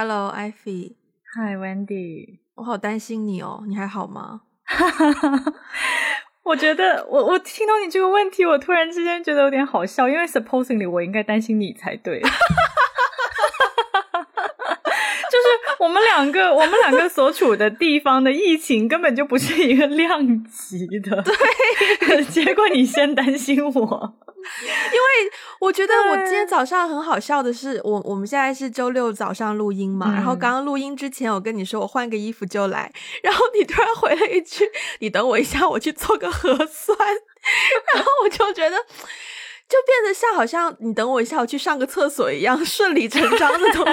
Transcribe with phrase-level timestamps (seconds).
[0.00, 0.94] Hello, Ivy。
[1.34, 2.38] Hi, Wendy。
[2.54, 4.42] 我好担心你哦，你还好吗？
[6.44, 12.20] 我觉得我我听到你这个问题，我突然之间觉得有点好笑，因为 supposingly 我应该担心你才对。
[12.22, 12.32] 就是
[15.80, 21.34] 我们两个，我们两个所处的地方的疫情根本就不是一个量级的，对。
[22.30, 34.64] 结果你先担心我，因为我觉得我今天早上很好笑的是，我我们现在是周六早上录音嘛，嗯然后刚刚录音之前我跟你说我换个衣服就来，然后你突然回了一句
[35.00, 36.98] ：“你等我一下，我去做个核酸。”
[37.94, 38.76] 然后我就觉得。
[39.68, 43.84] 就变得像好像你等我一下，我去上个厕所一样，顺理成章那种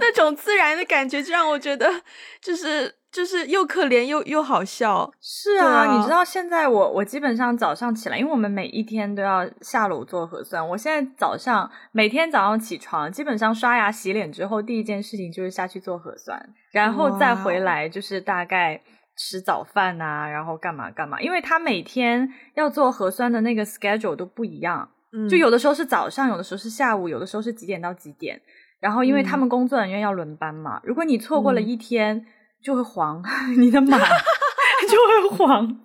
[0.00, 2.00] 那种自然的感觉，就让我觉得
[2.40, 5.10] 就是就是又可怜又又好笑。
[5.20, 10.66] 是啊，啊你知道现在我我基本上早上起来，因为我们每一天都要下楼做核酸。
[10.68, 16.38] 我现在早上每天早上起床，基本上刷牙洗脸之后，第一件事情就是下去做核酸，
[16.72, 18.80] 然后再回来就是大概
[19.16, 21.20] 吃早饭啊，然后干嘛干嘛。
[21.20, 28.40] 因为他每天要做核酸的那个 schedule 都不一样，嗯就有的时候是早上，有的时候是下午，有的时候是几点到几点。
[28.80, 32.24] 然后因为他们工作人员要轮班嘛，如果你错过了嗯一天，
[32.62, 33.22] 就会黄，
[33.58, 33.98] 你的码
[34.88, 34.96] 就
[35.30, 35.80] 会黄。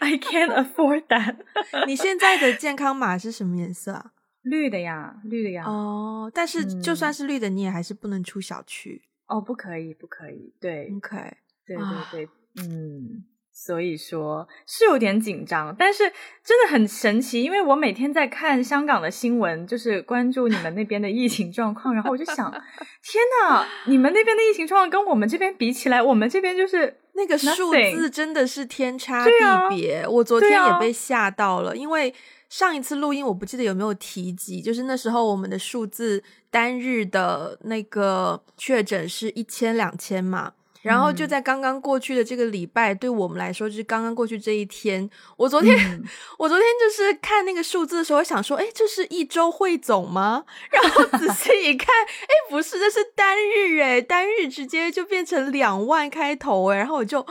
[0.00, 1.36] I can't afford that
[1.86, 4.12] 你现在的健康码是什么颜色啊？
[4.42, 5.64] 绿的呀，绿的呀。
[5.66, 9.02] 哦哦，但是就嗯算是绿的，你也还是不能出小区。
[9.26, 10.54] 哦不可以，不可以。
[10.60, 12.32] 对，OK，对啊对对，
[12.68, 13.24] 嗯，
[13.58, 16.04] 所以说是有点紧张，但是
[16.44, 22.50] 真的很神奇，因为我每天在看香港的新闻，就是关注你们那边的疫情状况，然后我就想，
[23.02, 29.30] 天呐，你们那边的疫情状况跟我们这边比起来，我们这边就是那个数字真的是天差地
[29.70, 30.06] 别。
[30.06, 32.14] 我昨天也被吓到了，因为
[32.50, 40.52] 上一次录音我不记得有没有提及，就是那时候我们的数字单日的那个确诊是一千两千嘛。
[40.86, 45.10] 然后就嗯在刚刚过去的这个礼拜，对我们来说就是刚刚过去这一天。
[45.36, 46.04] 我昨天、嗯
[46.38, 50.44] 我昨天就是看那个数字的时候，想说，哎，这是一周汇总吗？
[50.70, 57.26] 然后仔细一看，哎，不是，这是单日，哎，单日直接就变成两万开头，哎，然后我就，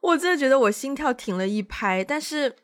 [0.00, 2.56] 我真的觉得我心跳停了一拍，但是，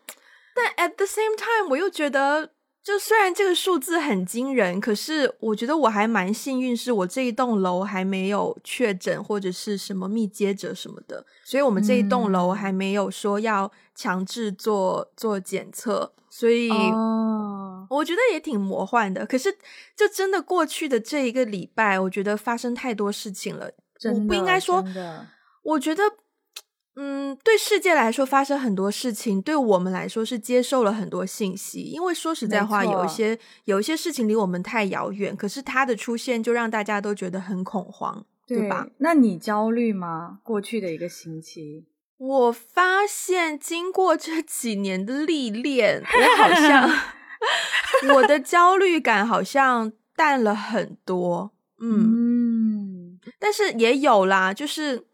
[0.54, 2.55] 但 at the same time，我又觉得。
[2.86, 19.26] 就虽然这个数字很惊人，可是我觉得我还蛮幸运，是我这一栋楼还没有确诊或者是什么密接者什么的，所以我们这一栋楼嗯还没有说要强制做做检测，所以哦，我觉得也挺魔幻的。
[19.26, 19.50] 可是
[19.96, 23.68] 就真的过去的这一个礼拜，我觉得发生太多事情了，
[24.14, 24.84] 我不应该说，
[25.64, 26.04] 我觉得。
[26.98, 31.82] 嗯，对世界来说发生很多事情，对我们来说是接受了很多信息。
[31.82, 38.88] 因为说实在话，有一些有一些事情离我们太遥远，可是它的出现就让大家都觉得很恐慌，对吧？？
[38.98, 40.38] 那你焦虑吗？
[40.42, 41.84] 过去的一个星期，
[42.16, 46.90] 我发现经过这几年的历练，我好像
[48.14, 51.52] 我的焦虑感好像淡了很多。
[51.78, 55.04] 嗯，嗯但是也有啦，就是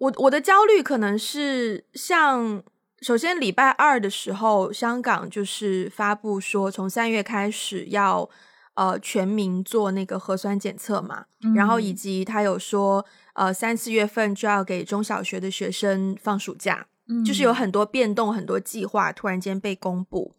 [0.00, 2.62] 我我的焦虑可能是像，
[3.02, 8.28] 首先礼拜二的时候，香港就是发布说，从三月开始要
[8.74, 16.86] 呃全民做那个核酸检测嘛，然后以嗯及他有说，呃三四月份就要给中小学的学生放暑假，
[17.26, 20.34] 就是有嗯很多变动，很多计划突然间被公布。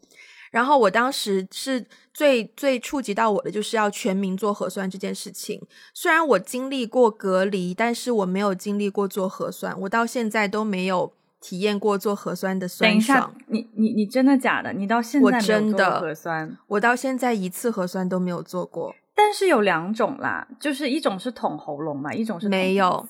[0.51, 5.59] 然后我当时是最最触及到我的，就是要全民做核酸这件事情。
[5.93, 14.71] 虽然我经历过隔离，但是我没有经历过做核酸，我到现在都没有体验过做核酸的等一下酸爽。，你你你真的假的？
[14.73, 16.57] 你到现在我真的核酸？
[16.67, 23.07] 我到现在一次核酸都没有做过，但是有两种啦，就是一种是捅喉咙嘛，一种是没有，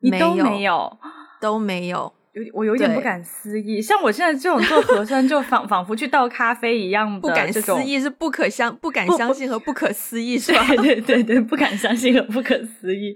[0.00, 0.98] 你都没有。
[1.40, 2.12] 都没有。
[2.32, 10.64] 有我有点不敢思议，像我现在这种做核酸，就仿 仿佛去倒咖啡一样的不敢思议是不可相不敢相信和不可思议 是吧？
[10.68, 13.12] 对对对对，不敢相信和不可思议。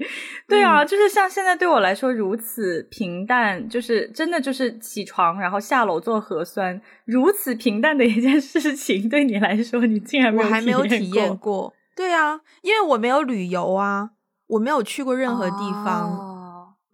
[0.49, 11.75] 对啊，嗯就是像现在对我来说如此平淡，就是真的就是起床然后下楼做核酸，如此平淡的一件事情，对你来说你竟然没有我还没有体验过过。
[11.95, 14.11] 对啊，因为我没有旅游啊，
[14.49, 16.11] 我没有去过任何地方。
[16.11, 16.31] 哦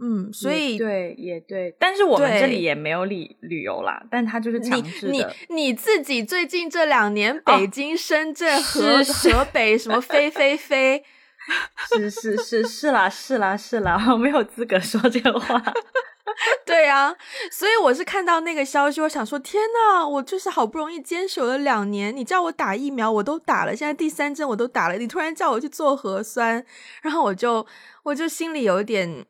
[0.03, 5.35] 嗯，所以对也对，但是我们这里也没有旅旅游啦，但他就是强制你的。
[5.49, 11.05] 你你自己最近这两年，北京、深圳、河是是河北什么飞飞飞，
[11.95, 15.63] 是是是是啦是啦是啦，我没有资格说这个话。
[16.65, 17.13] 对啊，
[17.51, 26.65] 所以我是看到那个消息，我想说，天呐，我就是好不容易坚守了两年，你叫我打疫苗，我都打了，现在第三针我都打了，你突然叫我去做核酸，
[27.03, 27.67] 然后我就
[28.05, 29.27] 我就心里有点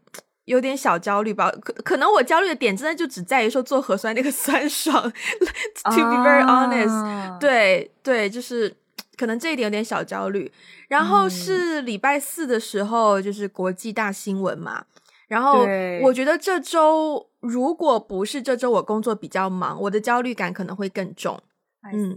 [0.50, 1.50] 有点小焦虑吧。
[1.62, 5.00] 可可能我焦虑的点真的就只在于说做核酸那个 酸爽。
[5.02, 8.74] To be very honest，对对，就是
[9.16, 10.52] 可能这一点有点小焦虑。
[10.88, 14.84] 然后是礼拜四的时候，就是国际大新闻嘛。
[15.28, 15.64] 然后
[16.02, 21.40] 我觉得这周如果不是这周我工作比较忙，我的焦虑感可能会更重。
[21.82, 22.14] 嗯，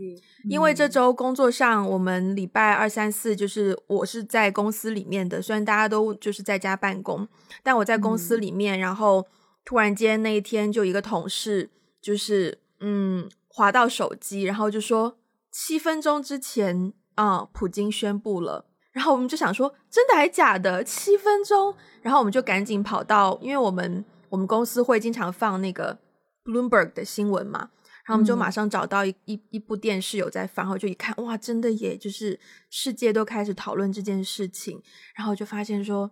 [0.50, 7.28] 因为这周工作上，我们礼拜二、三、四就是我是在公司里面的，虽然大家都就是在家办公，
[7.64, 8.78] 但我在公司里面。
[8.78, 9.26] 然后
[9.64, 11.70] 突然间那一天，就一个同事
[12.02, 15.18] 就是嗯滑到手机，然后就说
[15.50, 18.66] 七分钟之前啊，普京宣布了。
[18.92, 20.84] 然后我们就想说，真的还假的？
[20.84, 25.98] 七分钟，然后我们就赶紧跑到，因为我们我们公司会经常放那个
[26.44, 27.70] Bloomberg 的新闻嘛，
[28.06, 32.40] 然后我们就马上找到一一一部电视有在放，然后就一看，哇，真的耶，就是
[32.70, 34.82] 世界都开始讨论这件事情，
[35.16, 36.12] 然后就发现说，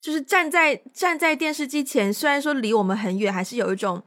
[0.00, 4.02] 就是站在站在电视机前，虽然说离我们很远，还是有一种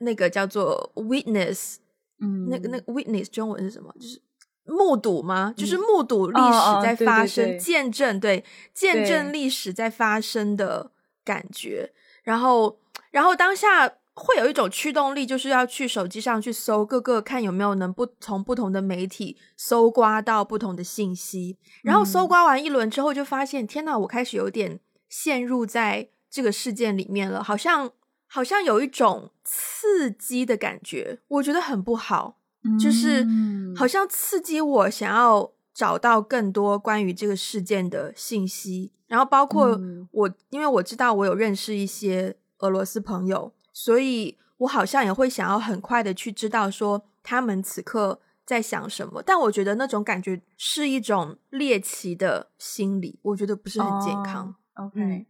[0.00, 1.76] 那个叫做 witness，
[2.20, 3.94] 嗯，那个那个 witness 中文是什么？
[4.00, 4.20] 就是。
[4.64, 5.52] 目睹吗？
[5.56, 10.92] 就是目睹历史在发生，见证对，见证历史在发生的
[11.24, 11.92] 感觉。
[12.22, 12.78] 然后，
[13.10, 21.58] 然后当下会有一种驱动力，就是要去手机上去搜各个，看有没有能不从不同的媒体搜刮到不同的信息。
[21.82, 27.90] 然后搜刮完一轮之后，就发现天哪，我开始有点陷入在这个事件里面了，好像
[28.26, 32.38] 好像有一种刺激的感觉，我觉得很不好。
[32.80, 33.26] 就是
[33.74, 39.76] 好像刺激我想要找到更多关于这个事件的信息，然后包括
[40.12, 49.22] 我，因为我知道我有认识一些俄罗斯朋友，所以我好像也会想要很快的去知道说他们此刻在想什么。
[49.22, 54.54] 但我觉得那种感觉是一种猎奇的心理，我觉得不是很健康。
[54.74, 55.24] OK，OK，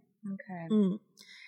[0.70, 0.98] 嗯，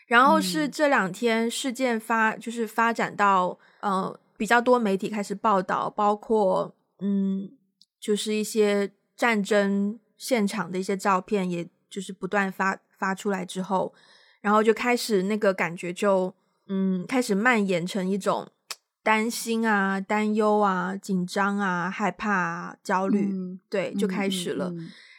[0.07, 4.19] 然后是这两天事件发就是发展到呃。
[4.37, 7.53] 比较多媒体开始报道，包括嗯，
[8.01, 13.95] 就是一些战争现场的一些照片，也就是不断发发出来之后，
[14.41, 16.35] 然后就开始那个感觉就
[16.69, 18.49] 嗯，开始蔓延成一种
[19.03, 23.33] 担心啊、担忧啊、紧张啊、害怕、啊焦虑，
[23.69, 24.73] 对，就开始了。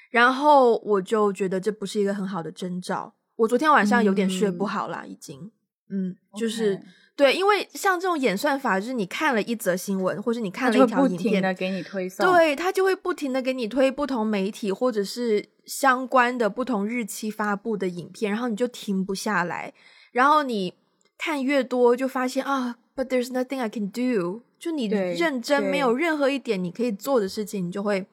[0.10, 3.14] 然后我就觉得这不是一个很好的征兆。
[3.36, 5.52] 我昨天晚上有点睡不好啦，已经，
[5.90, 6.82] 嗯，就是。
[7.18, 19.74] 对，因为像这种演算法，就是你看了一则新闻，或者你看了一条影片，的给你推送，对，它就会不停的给你推不同媒体或者是相关的不同日期发布的影片，然后你就停不下来，
[20.12, 20.74] 然后你
[21.18, 28.06] 看越多，就发现啊，But there's nothing I can do，就你认真没有任何一点你可以做的事情，你就会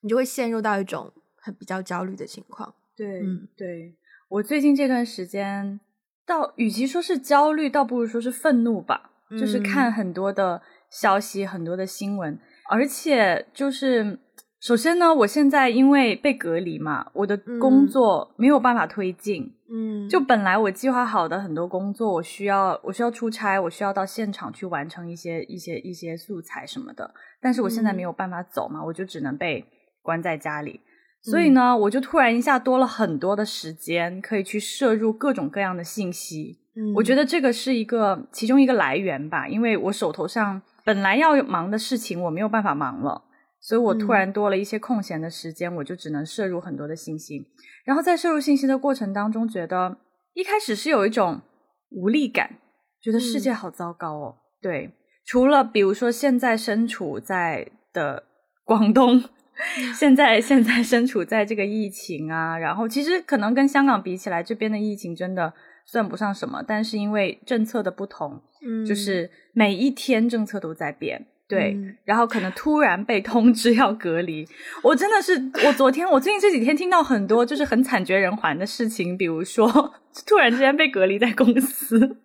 [0.00, 2.74] 你就会陷入到一种很比较焦虑的情况。
[2.96, 3.22] 对，
[3.56, 3.94] 对
[4.28, 5.80] 我最近这段时间。
[6.26, 9.10] 倒与其说是焦虑，倒不如说是愤怒吧。
[9.38, 12.38] 就是看很多的消息，很多的新闻，
[12.70, 14.18] 而且就是
[14.58, 19.52] 首先呢，我现在因为被隔离嘛，我的工作没有办法推进。
[19.63, 19.63] 嗯，
[20.08, 29.64] 就本来我计划好的很多工作，我需要我需要出差，我需要到现场去完成一些一些一些素材什么的，但是我现在没有办法走嘛，我就只能被
[30.02, 30.80] 关在家里。
[31.22, 36.58] 所以呢，我就突然一下多了很多的时间，可以去摄入各种各样的信息。
[36.76, 43.22] 嗯，我觉得这个是一个其中一个来源吧，因为我手头上本来要忙的事情我没有办法忙了，
[43.66, 47.46] 所以我突然多了一些空闲的时间，我就只能摄入很多的信息。
[47.86, 49.96] 然后在摄入信息的过程当中，觉得
[50.34, 51.40] 一开始是有一种
[51.88, 52.58] 无力感，
[53.00, 54.36] 觉得世界好糟糕哦。
[54.60, 54.92] 对，
[55.24, 58.24] 除了比如说现在身处在的
[58.64, 59.24] 广东。
[59.96, 65.54] 现在现在身处在这个疫情啊，然后其实可能跟香港比起来，这边的疫情真的
[65.86, 74.46] 算不上什么，但是因为政策的不同，嗯，就是每一天政策都在变，对，然后可能突然被通知要隔离，
[74.82, 75.34] 我真的是，
[75.66, 79.94] 我昨天我最近这几天听到很多就是很惨绝人寰的事情，比如说
[80.26, 82.16] 突然之间被隔离在公司，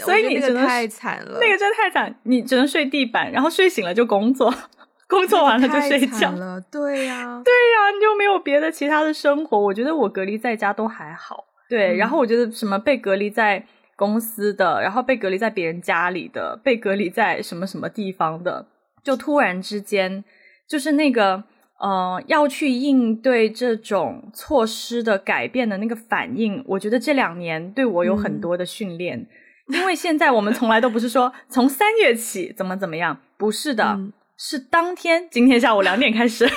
[0.00, 4.52] 所以你真的太惨了，那个真的太惨，你只能睡地板，然后睡醒了就工作。
[5.08, 9.60] 工作完了就睡觉了，对呀，对呀，你就没有别的其他的生活。
[9.60, 11.94] 我觉得我隔离在家都还好，对。
[11.98, 13.62] 然后我觉得什么被隔离在
[13.96, 18.66] 公司的，然后被隔离在别人家里的，被隔离在什么什么地方的，
[19.02, 20.24] 就突然之间
[20.68, 21.44] 就是那个
[21.78, 29.26] 呃，要去应对这种措施的改变的那个反应，我觉得这两年对我有很多的训练。
[29.68, 33.98] 因为现在我们从来都不是说从三月起怎么怎么样，不是的，
[34.36, 36.48] 是当天今天下午两点开始。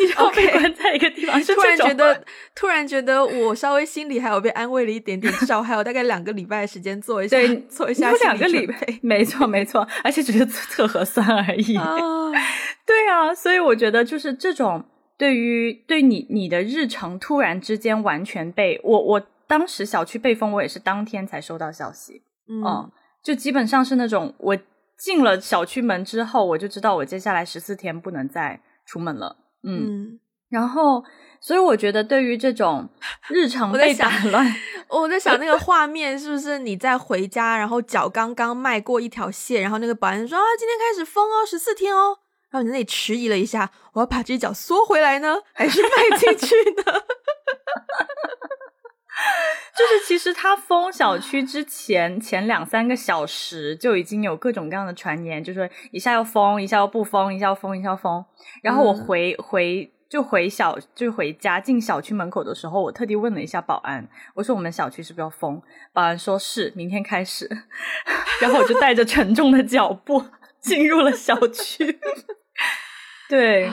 [0.00, 7.36] 你就被关在一个地方，突然觉得，突然觉得我稍微心里还有被安慰了一点点，至少还有大概两个礼拜的时间做一下，
[7.68, 11.74] 做一下有两个礼拜，没错没错，而且只是测核酸而已。
[12.86, 14.84] 对啊，所以我觉得就是这种
[15.18, 22.90] 对于对你你的日程突然之间完全被我我当时小区被封，我也是当天才收到消息，嗯，
[23.22, 24.56] 就基本上是那种我
[24.98, 29.36] 进了小区门之后，我就知道我接下来十四天不能再出门了。
[29.62, 31.04] 嗯，然后，
[31.40, 32.88] 所以我觉得对于这种
[33.28, 34.54] 日常被打乱，
[34.88, 42.18] 我在想那个画面是不是你在回家，然后脚刚刚迈过一条线，然后那个保安说啊，今天开始封哦，十四天哦，
[42.50, 46.82] 然后你那里迟疑了一下，我要把这脚缩回来呢，还是迈进去呢？
[49.76, 58.22] 就是其实他封小区之前前两三个小时就已经有各种各样的传言，就说一下要封，一下要不封，一下要封，一下要封。
[58.62, 65.62] 然后我回回就回小就回家进小区门口的时候，我特地问了一下保安，我说我们小区是不是要封？
[65.92, 67.48] 保安说是明天开始。
[68.42, 70.24] 然后我就带着沉重的脚步
[70.60, 71.98] 进入了小区。
[73.30, 73.70] 对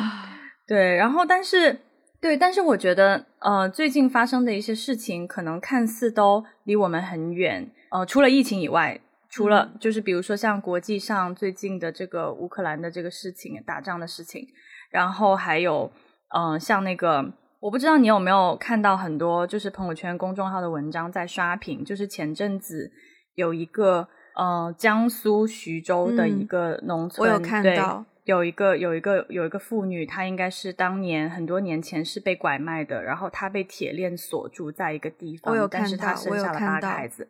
[0.68, 1.82] 对，然后但是。
[2.20, 14.48] 对，但是我觉得，呃，最近发生的一些事情，可能看似都离我们很远，呃，除了疫情以外，除了就是比如说像国际上最近的这个乌克兰的这个事情，打仗的事情，
[14.90, 15.92] 然后还有，
[16.36, 22.92] 嗯，像那个，我不知道你有没有看到很多就是朋友圈公众号的文章在刷屏，就是前阵子
[23.36, 28.06] 有一个，呃，江苏徐州的一个农村，我有看到。
[28.27, 37.29] 有一个有一个有一个妇女，她应该是当年很多年前是被拐卖的，然后她被铁链锁住在一个地方，但是她生下了八个孩子。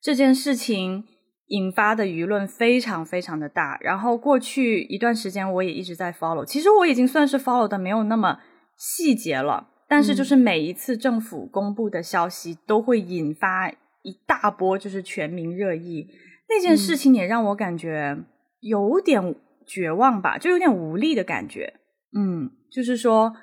[0.00, 1.02] 这件事情
[1.48, 3.76] 引发的舆论非常非常的大。
[3.80, 6.44] 然后过去一段时间，我也一直在 follow。
[6.44, 8.38] 其实我已经算是 follow 的没有那么
[8.76, 13.68] 细节了，但是就是每一次政府公布的消息都会引发
[14.02, 16.06] 一大波就是全民热议。
[16.48, 18.16] 那件事情也让我感觉
[18.60, 19.34] 有点。
[19.68, 21.74] 绝望吧，就有点无力的感觉。
[22.16, 23.36] 嗯，就是说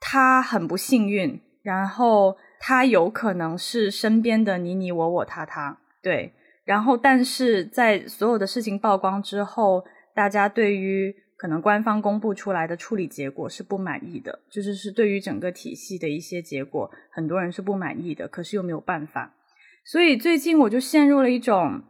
[0.00, 6.32] 他很不幸运，然后他有可能是身边的你你我我他他，对。
[6.64, 9.84] 然后，但是在所有的事情曝光之后，
[10.14, 19.34] 大家对于可能官方公布出来的处理结果是不满意的，就是是对于整个体系的一些结果，很多人是不满意的，可是又没有办法。
[19.84, 21.82] 所以最近我就陷入了一种。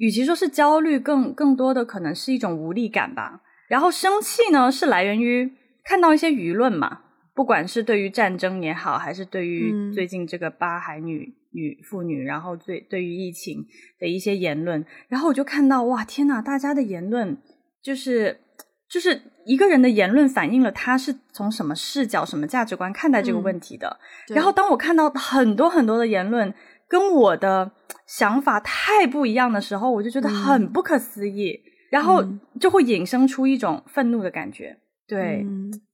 [0.00, 3.42] 与其说是焦虑，更更多的可能是一种无力感吧。
[3.68, 5.52] 然后生气呢，是来源于
[5.84, 7.02] 看到一些舆论嘛，
[7.34, 13.66] 不管是对于战争也好，还是对于最近这个巴海女女妇女，然后对对于疫情
[13.98, 17.36] 的一些言论，然后我就看到哇，天呐，大家的言论
[17.82, 18.40] 就是
[18.88, 24.00] 就是一个人的言论反映了他是从什么视角、什么价值观看待这个问题的。
[24.28, 26.54] 然后当我看到很多很多的言论。
[26.90, 27.70] 跟我的
[28.04, 31.56] 想法太不一样的时候，我就觉得很不可思议，
[31.88, 32.20] 然后
[32.60, 34.76] 就会引生出一种愤怒的感觉。
[35.06, 35.46] 对，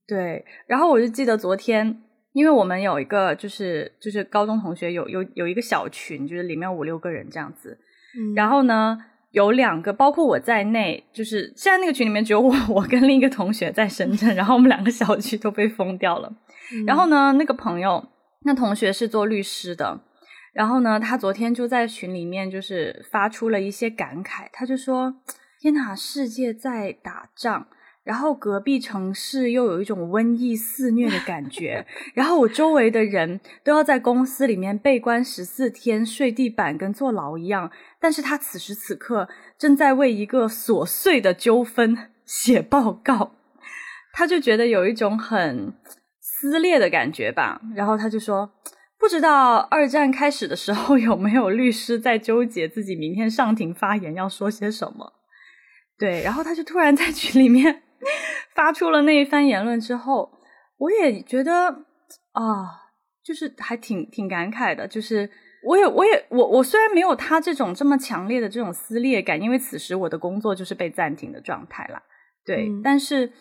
[0.07, 0.43] 对。
[0.65, 2.01] 然后我就记得昨天，
[2.33, 7.77] 因为我们有一个就是就是高中同学有有有一个小群，就是里面五六个人这样子。
[8.35, 8.97] 然后呢，
[9.29, 16.33] 有两个包括我在内，就是现在那个群里面只有我 我跟另一个同学在深圳，然后我们两个小区都被封掉了。
[16.87, 18.03] 然后呢，那个朋友
[18.45, 20.01] 那同学是做律师的。
[20.57, 25.13] 然后呢，他昨天就在群里面就是发出了一些感慨，他就说
[25.61, 27.67] ：“天哪，世界在打仗，
[28.03, 31.85] 然后隔壁城市又有一种瘟疫肆虐的感觉，
[32.15, 37.69] 然后我周围的人都要在公司里面被关十四天，睡地板跟坐牢一样。
[37.99, 41.95] 但是他此时此刻正在为一个琐碎的纠纷
[42.25, 43.33] 写报告，
[44.11, 45.75] 他就觉得有一种很
[46.19, 47.61] 撕裂的感觉吧。
[47.75, 48.49] 然后他就说。”
[48.99, 55.13] 不知道二战开始的时候有没有律师在纠结自己明天上庭发言要说些什么？
[55.97, 57.83] 对，然后他就突然在群里面
[58.53, 60.31] 发出了那一番言论之后，
[60.77, 61.69] 我也觉得
[62.31, 62.91] 啊，
[63.23, 64.87] 就是还挺挺感慨的。
[64.87, 65.29] 就是
[65.63, 72.01] 我也我也我我虽然没有他这种这么强烈的这种撕裂感，因为此时我的工作就是被暂停的状态啦。
[72.45, 73.31] 对，但是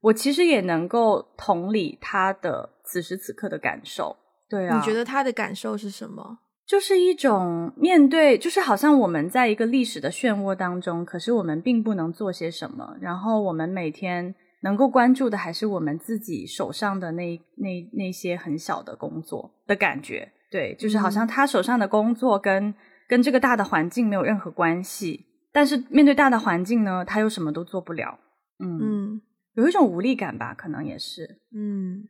[0.00, 4.16] 我其实也能够同理他的此时此刻的感受。
[4.52, 6.40] 对啊，你觉得他的感受是什么？
[6.66, 12.94] 就是一种面对，就是好像我们在一个历史的漩涡当中，可是我们并不能做些什么。
[13.00, 20.30] 然后我们每天能够关注的还是我们自己手上的那那那些很小的工作的感觉。
[20.50, 22.74] 对，就是好像他手上的工作跟
[23.08, 28.18] 跟这个大的环境没有任何关系，但是面对大的环境呢，他又什么都做不了。
[28.58, 29.20] 嗯嗯
[29.54, 31.40] 有一种无力感吧，可能也是。
[31.54, 32.08] 嗯，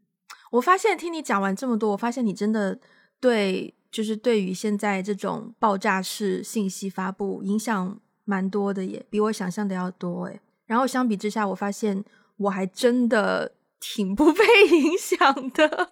[0.52, 2.78] 我发现听你讲完这么多，我发现你真的
[3.20, 10.40] 对，就是对于现在这种爆炸式信息发布影响蛮多的耶，比我想象的要多诶。
[10.66, 12.04] 然后相比之下，我发现
[12.36, 15.18] 我还真的挺不被 影响
[15.50, 15.68] 的。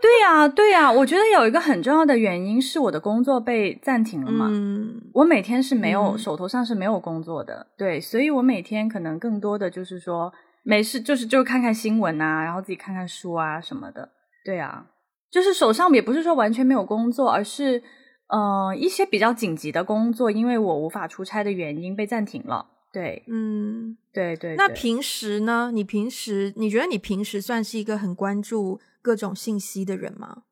[0.00, 4.48] 对呀、对呀、我觉得有一个很重要的原因是我的工作被暂停了嘛。
[4.50, 10.32] 嗯我每天是没有、嗯手头上是没有工作的，对，所以我每天可能更多的就是说
[10.64, 14.10] 没事，就是就看看新闻啊，然后自己看看书啊什么的，
[14.44, 14.86] 对啊，
[15.30, 17.82] 就是手上也不是说完全没有工作，而是
[18.28, 25.70] 呃一些比较紧急的工作，因为我无法出差的原因被暂停了，对嗯，对对对那平时呢？
[25.72, 30.44] 你平时你觉得你平时算是一个很关注各种信息的人吗？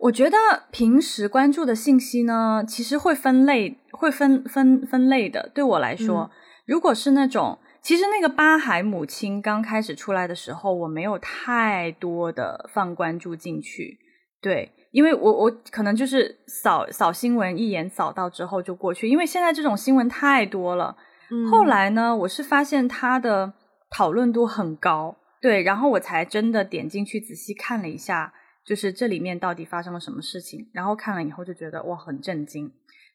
[0.00, 0.36] 我觉得
[0.70, 5.50] 平时关注的信息呢，其实会分类，会分分分类的。
[5.54, 6.30] 对我来说，
[6.66, 13.96] 如果是那种，其实那个巴海母亲刚开始出来的时候，我没有太多的放关注进去。
[14.42, 20.96] 对，因为我我可能就是扫扫新闻，一眼扫到之后就过去，因为现在这种新闻太多了。
[21.30, 23.52] 嗯后来呢，我是发现他的
[23.88, 28.34] 讨论度很高，对，然后我才真的点进去仔细看了一下，
[28.66, 30.68] 就是这里面到底发生了什么事情。
[30.72, 32.68] 然后看了以后就觉得哇，很震惊。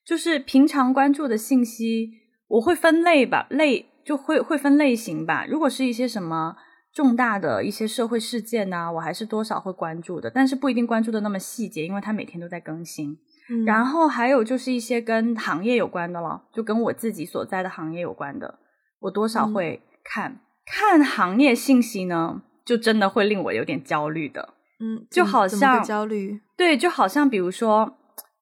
[0.06, 2.12] 就是平常关注的信息，
[2.48, 5.46] 我会分类吧，类就会会分类型吧。
[5.46, 6.56] 如果是一些什么
[6.94, 13.18] 重大的一些社会事件呐、我还是多少会关注的，但是不一定关注的那么细节，因为它每天都在更新。
[13.50, 18.60] 嗯然后还有就是一些跟行业有关的了，就跟我自己所在的行业有关的，
[19.00, 24.54] 我多少嗯会看、看行业信息呢，就真的会令我有点焦虑的。
[24.80, 27.98] 嗯，就好像个焦虑，对，就好像比如说，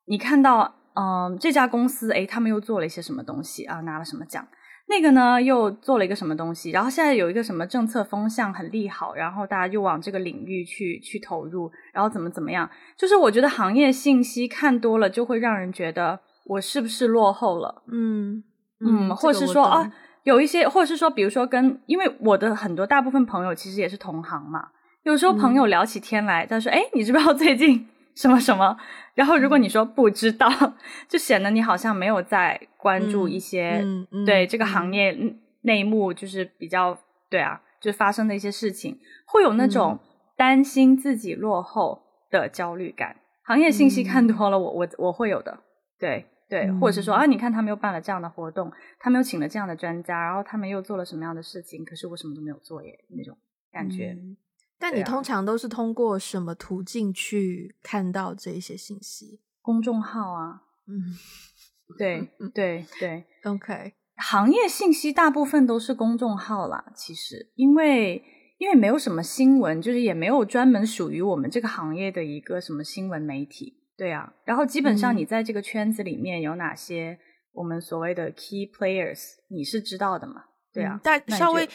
[0.06, 4.48] 你看到，嗯、这家公司，诶，他们又做了一些什么东西啊，拿了什么奖。
[4.90, 18.44] 那个呢，又做了一个什么东西，然后现在有一个什么政策风向很利好，然后大家又往这个领域去去投入，然后怎么怎么样，就是我觉得行业信息看多了，就会让人觉得我是不是落后了，嗯
[18.80, 19.92] 嗯，或者是说啊，，
[20.24, 24.70] 有一些，或者是说，比如说跟，因为我的很多大部分朋友其实也是同行嘛，
[25.04, 27.88] 有时候朋友聊起天来，他说，哎，你知不知道最近
[28.20, 28.76] 什么什么？
[29.16, 30.50] 然后如果你说不知道，
[31.08, 35.18] 就显得你好像没有在关注一些、嗯嗯对这个行业，
[35.62, 36.98] 内幕，就是比较
[37.30, 39.98] 对啊，就发生的一些事情，会有那种
[40.36, 43.16] 担心自己落后的焦虑感。
[43.44, 45.58] 行业信息看多了，我我我会有的，
[45.98, 53.38] 对对，或者是说嗯啊，你看他们又办了这样的活动，他们又请了这样的专家，然后他们又做了什么样的事情，可是我什么都没有做耶，那种
[53.72, 54.12] 感觉。
[54.12, 54.36] 嗯
[54.80, 59.42] 但你通常都是通过什么途径去看到这一些信息？
[59.62, 61.14] 公众号啊，嗯
[61.98, 68.24] 对对对，，OK，行业信息大部分都是公众号啦，其实因为
[68.58, 74.34] 因为没有什么新闻，就是也没有专门属于我们这个行业的一个什么新闻媒体，对啊。
[74.46, 77.20] 然后基本上嗯你在这个圈子里面有哪些
[77.52, 80.46] 我们所谓的 key players，你是知道的嘛？
[80.72, 81.72] 对啊嗯，但稍微就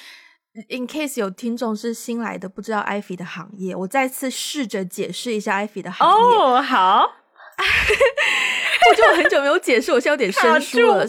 [0.68, 6.36] in case 有听众是新来的，不知道艾菲的行业，我再次试着解释一下艾菲的行业。
[6.36, 7.10] 哦，好，
[8.90, 11.06] 我就很久没有解释，我现在有点生疏了。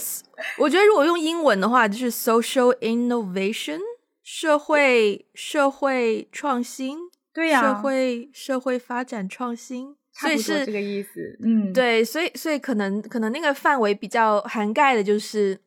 [0.57, 3.79] 我觉得如果用英文的话，就是 social innovation，
[4.23, 6.97] 社会社会创新，
[7.33, 11.37] 对呀、社会社会发展创新，差所以是这个意思。
[11.43, 15.59] 嗯，，对，所以所以可能可能那个范围比较涵盖的就是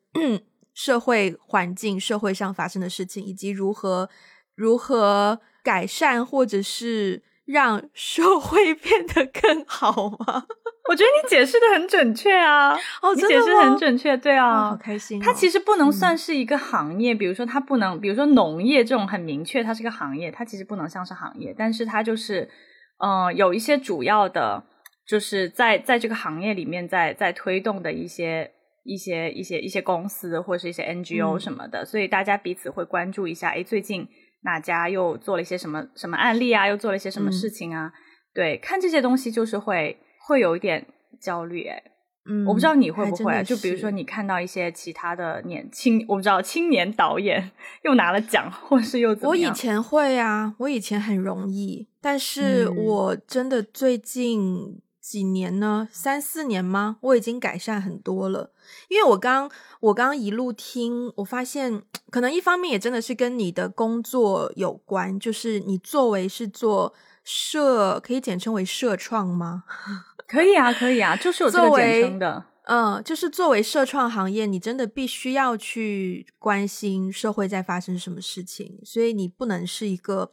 [0.81, 4.09] 社会环境、社会上发生的事情，以及如何
[4.55, 9.91] 如何改善或者是让社会 变得更好
[10.25, 10.45] 吗？
[10.89, 15.19] 我觉得你解释的很准确啊，哦，你解释很准确，对哇啊，好开心。
[15.19, 15.91] 哦、它其实不能嗯。
[15.91, 22.49] 算是一个行业，比如说它不能，比如说农业这种很明确，它是个行业，它其实不能像是行业，但是它就是，
[22.99, 24.63] 呃，有一些主要的，
[25.05, 28.49] 就是在在这个行业里面在在推动的一些
[28.89, 34.07] 一些一些一些公司或者是一些 NGO 嗯什么的，所以大家彼此会关注一下，哎，最近
[34.41, 37.91] 哪家又做了一些什么什么案例啊，又做了一些什么嗯事情啊？
[38.33, 39.97] 对，看这些东西就是会
[40.27, 40.87] 会有一点
[41.21, 41.83] 焦虑，哎。
[42.29, 47.51] 嗯，我不知道你会不会啊，就比如说你看到一些其他的年轻，我不知道青年导演
[47.83, 49.49] 又拿了奖，或是又怎么样？
[49.49, 55.87] 我以前会啊，我以前很容易，但是嗯我真的最近几年呢？
[55.91, 56.97] 三四年吗？
[57.01, 58.51] 我已经改善很多了。
[58.87, 69.63] 因为我刚我刚一路听，我发现可能一方面也真的是跟你的工作有关，就是你作为是做社，可以简称为社创吗？
[70.27, 72.45] 可以啊，可以啊，就是有这个简称的。
[72.71, 80.31] 嗯，就是作为社创行业，你真的必须要去关心社会在发生什么事情，所以你不能是一个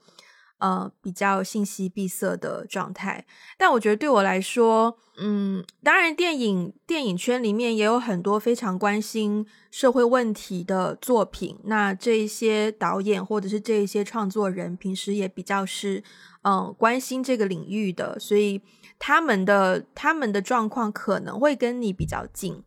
[0.59, 3.25] 呃比较信息闭塞的状态。
[3.59, 16.03] 但我觉得对我来说，嗯，当然电影电影圈里面也有很多非常关心社会问题的作品，那这一些导演或者是这一些创作人，平时也比较是
[16.43, 18.63] 嗯关心这个领域的，所以。
[18.99, 22.63] 他们的他们的状况可能会跟你比较近，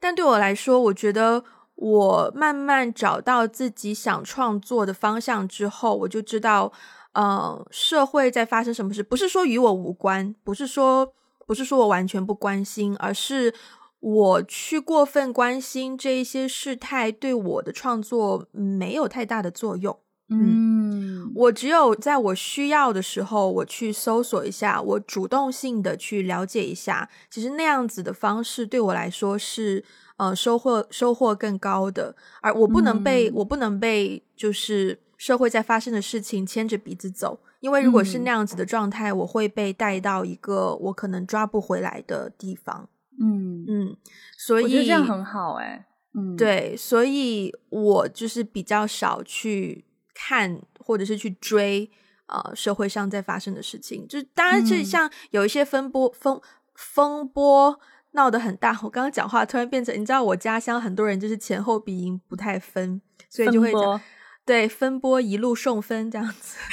[0.00, 6.72] 但对我来说，我觉得我慢慢找到自己想创作的方向之后，我就知道，
[7.12, 11.12] 呃，社会在发生什么事，不是说与我无关，不是说
[11.46, 13.52] 不是说我完全不关心，而是
[13.98, 19.98] 我去过分关心这一些事态，对我的创作没有太大的作用。
[20.32, 29.84] 嗯，我只有在我需要的时候，我去搜索一下，我主动性的去了解一下，其实那样子的方式对我来说是
[30.18, 32.14] 呃收获收获更高的。
[32.40, 42.88] 而我不能被我不能被就是社会在发生的事情牵着鼻子走，因为如果是那样子的状态，我会被带到一个我可能抓不回来的地方。
[43.20, 43.96] 嗯嗯，
[44.38, 49.84] 所以这样很好哎，嗯，对，所以我就是比较少去。
[50.22, 51.90] 看或者是去追，
[52.26, 56.38] 呃，社会上在发生的事情，就当然是像有一些风波风
[56.74, 57.80] 风波
[58.10, 58.78] 闹得很大。
[58.82, 64.00] 我刚刚讲话突然变成，你知道我家乡很多人就是前后鼻音不太分，所以就会讲
[64.44, 66.56] 对分波一路送分这样子。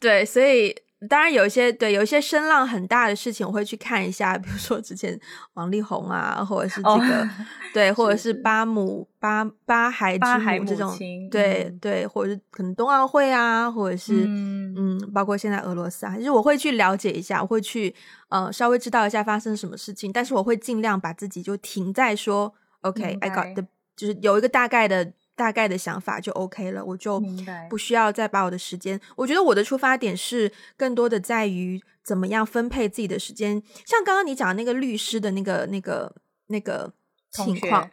[0.00, 0.74] 对，所以。
[1.06, 5.20] 当然有一些对有一些声浪很大的事情，我会去看一下，比如说之前
[5.52, 7.28] 王力宏啊，或者是这个
[7.74, 10.96] 对，或者是巴姆巴巴海之母这种，
[11.30, 17.94] 对对，或者是可能冬奥会啊，或者是嗯，包括现在俄罗斯啊，就是我会去了解一下，我会去
[18.30, 25.12] 呃稍微知道一下发生什么事情，但是我会尽量把自己就停在说，OK，I got the，就是有一个大概的。
[25.36, 27.20] 大概的想法就 OK 了，我就
[27.68, 29.00] 不需要再把我的时间。
[29.16, 33.60] 我觉得我的出发点是更多的在于怎么样分配自己的时间。
[33.84, 36.14] 像刚刚你讲那个律师的那个、那个、
[36.46, 36.92] 那个
[37.32, 37.90] 情况，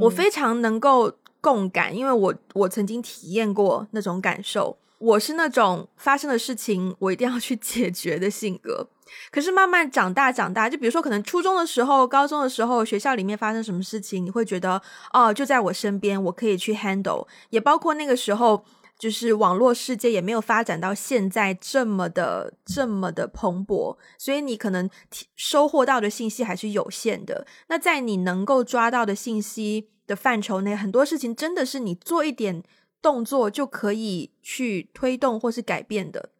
[0.00, 4.76] 我非常能够共感，因为我我曾经体验过那种感受。
[5.00, 8.88] 我是那种发生的事情我一定要去解决的性格。
[9.32, 14.80] 可是慢慢长大，长大就比如说，可能初中的时候、高中的时候，学校里面发生什么事情，你会觉得
[15.12, 17.26] 哦，就在我身边，我可以去 handle。
[17.48, 18.64] 也包括那个时候，
[18.98, 24.88] 就是网络世界也没有发展到现在这么的、这么的蓬勃，所以你可能
[25.34, 27.46] 收获到的信息还是有限的。
[27.68, 32.62] 那在你能够抓到的信息的范畴内，很多事情真的是你做一点
[33.00, 36.30] 动作就可以去推动或是改变的。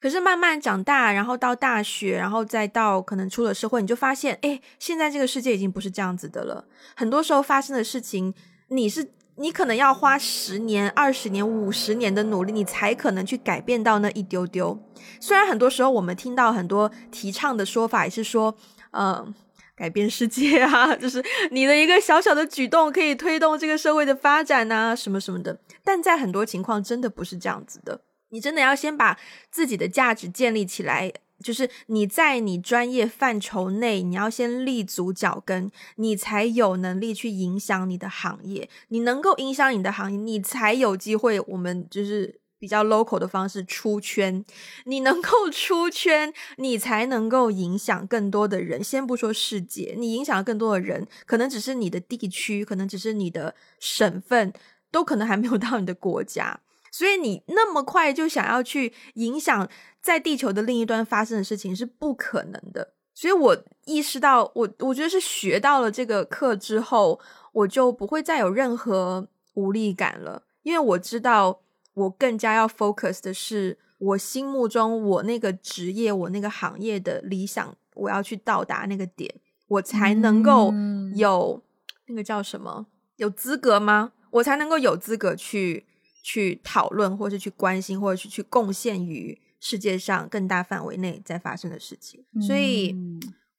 [0.00, 6.66] 可是慢慢长大，然后到大学，然后再到可能出了社会，你就发现，哎，现在这个世界已经不是这样子的了。
[6.94, 8.34] 很多时候发生的事情，
[8.68, 14.78] 你是你可能要花十年、二十年、五十年的努力，你才可能去改变到那一丢丢。
[15.20, 18.54] 虽然很多时候我们听到很多提倡的说法，也是说，
[18.90, 19.34] 嗯，
[19.76, 25.58] 改变世界啊， 就是你的一个小小的举动可以推动这个社会的发展啊，什么什么的。
[25.82, 28.02] 但在很多情况，真的不是这样子的。
[28.30, 29.18] 你真的要先把
[29.50, 38.68] 自己的价值建立起来，就是你在你专业范畴内，你要先立足脚跟，你才有能力去影响你的行业。
[38.88, 41.38] 你能够影响你的行业，你才有机会。
[41.40, 44.44] 我们就是比较 local 的方式出圈，
[44.86, 48.82] 你能够出圈，你才能够影响更多的人。
[48.82, 54.52] 先不说世界，你影响更多的人，可能只是你的地区，可能只是你的省份，
[54.90, 56.60] 都可能还没有到你的国家。
[56.90, 59.68] 所以你那么快就想要去影响
[60.00, 62.92] 在地球的另一端发生的事情是不可能的。
[63.12, 67.20] 所以我意识到，我我觉得是学到了这个课之后，
[67.52, 71.60] 我就不会再有任何无力感了，因为我知道
[71.94, 79.34] 我更加要 focus 的是我心目中我那个职业、我那个行业的理想，我要去到达那个点，
[79.68, 80.72] 我才能够
[81.14, 81.62] 有
[82.06, 84.12] 那个叫什么有资格吗？
[84.30, 85.86] 我才能够有资格去。
[86.26, 92.24] 去讨论，或是去关心，或者是去贡献于世界上更大范围内在发生的事情。
[92.40, 92.96] 所以，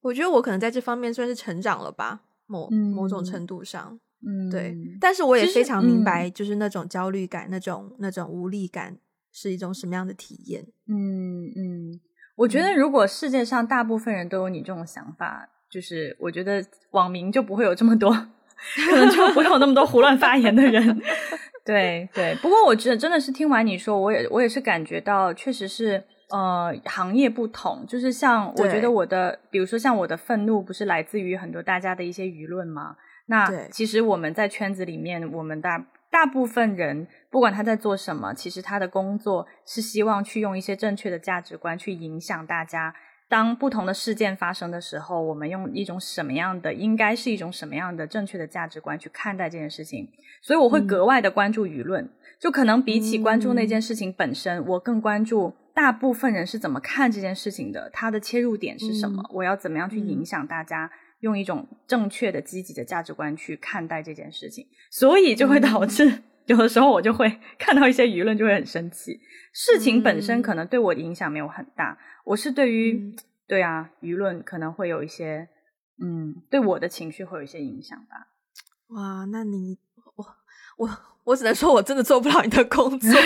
[0.02, 4.76] 我觉得我可能在这方面算是成长了吧，某某种程度上，嗯，对。
[5.02, 8.98] 但是我也非常明白，就是那种焦虑感、那种那种无力感
[9.32, 10.66] 是一种什么样的体验？
[10.88, 12.00] 嗯嗯，
[12.36, 18.12] 我觉得如果世界上大部分人都有你这种想法，就是我觉得网民就不会有这么多，
[18.90, 21.02] 可能就不会有那么多胡乱发言的人。
[21.66, 32.96] 对对，不过我觉得真的是听完你说，我也我也是感觉到，确实是呃行业不同，就是像我觉得我的，比如说像我的愤怒，不是来自于很多大家的一些舆论吗？
[33.28, 42.94] 那其实我们在圈子里面，我们大大部分人，不管他在做什么，其实他的工作是希望去用一些正确的价值观去影响大家。
[43.28, 50.08] 当不同的事件发生的时候，我们用一种什么样的，应该是一种什么样的正确的价值观去看待这件事情。
[50.44, 52.08] 所以我会格外的关注舆论，
[52.40, 60.92] 就可能比起关注那件事情本身，我更关注大部分人是怎么看这件事情的，他的切入点是什么，我要怎么样去影响大家。
[61.26, 69.20] 用一种正确的、积极的价值观去看待这件事情，所以就会导致有的时候我就会 看到一些舆论就会很生气。
[69.52, 73.16] 事情本身可能对我的影响没有很大，我是对于
[73.48, 75.50] 对啊舆论可能会有一些
[76.00, 78.28] 嗯对我的情绪会有一些影响吧。
[78.90, 79.80] 哇，那你
[80.16, 80.26] 我
[80.78, 80.90] 我
[81.24, 83.10] 我只能说我真的做不了你的工作。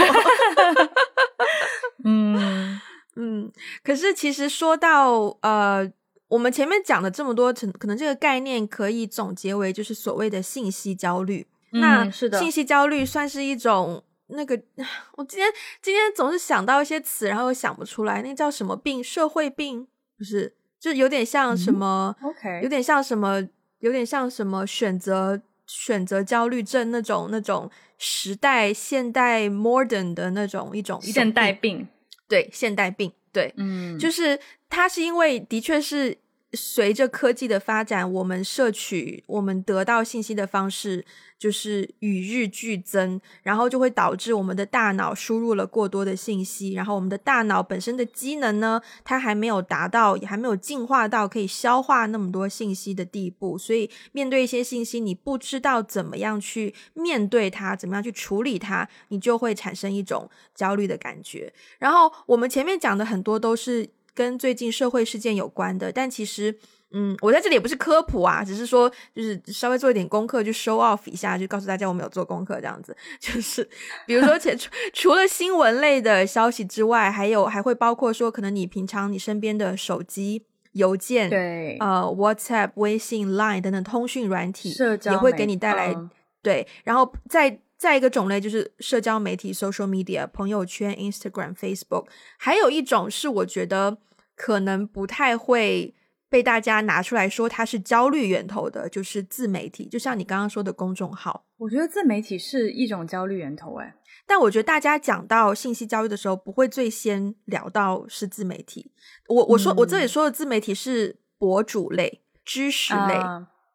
[2.05, 2.79] 嗯
[3.17, 3.51] 嗯，
[3.83, 5.91] 可是其实说到呃。
[6.29, 11.45] 我们前面讲的这么多，可可能这个概念可以总结为就是所谓的信息焦虑。
[11.71, 14.59] 那是的，信息焦虑算是一种那个，
[15.17, 19.03] 我今天今天总是想到一些词，然后又想不出来，那叫什么病？
[19.03, 19.87] 社会病？
[20.17, 23.47] 不是，就有点像什么？OK，有点像什么？
[23.79, 31.87] 有点像什么选择选择焦虑症那种那种时代现代 modern 的那种一种现代病。
[32.27, 33.13] 对，现代病。
[33.31, 34.39] 对，嗯，就是
[34.69, 36.17] 他是因为的确是
[36.53, 41.05] 随着科技的发展，我们摄取、我们得到信息的方式。
[41.39, 61.53] 就是与日俱增，然后就会导致我们的大脑输入了过多的信息，然后我们的大脑本身的机能呢，它还没有达到，也还没有进化到可以消化那么多信息的地步，所以面对一些信息，你不知道怎么样去面对它，怎么样去处理它，你就会产生一种焦虑的感觉。
[61.77, 66.57] 然后我们前面讲的很多都是跟最近社会事件有关的，但其实。
[66.91, 72.97] 嗯，我在这里也不是科普啊，只是说就是稍微做一点功课，就 show off 一下，就告诉大家我们有做功课这样子。
[73.21, 73.63] 就是
[74.07, 85.95] 比如说， 且除除了新闻类的消息之外，还有还会包括说，可能你平常你身边的手机、邮件，对，呃，WhatsApp、微信、Line 等等通讯软体，社交也会给你带来
[86.41, 86.67] 对。
[86.83, 92.05] 然后再再一个种类就是社交媒体 social media 朋友圈 Instagram、Facebook，
[92.37, 93.97] 还有一种是我觉得
[94.35, 95.95] 可能不太会。
[96.31, 101.43] 被大家拿出来说它是焦虑源头的，就是自媒体，就像你刚刚说的公众号。
[101.57, 103.95] 我觉得自媒体是一种焦虑源头，哎，
[104.27, 108.91] 但我觉得大家讲到信息焦虑的时候，不会最先聊到是自媒体。
[109.27, 113.15] 我我说我这里说的自媒体是博主类、知识类，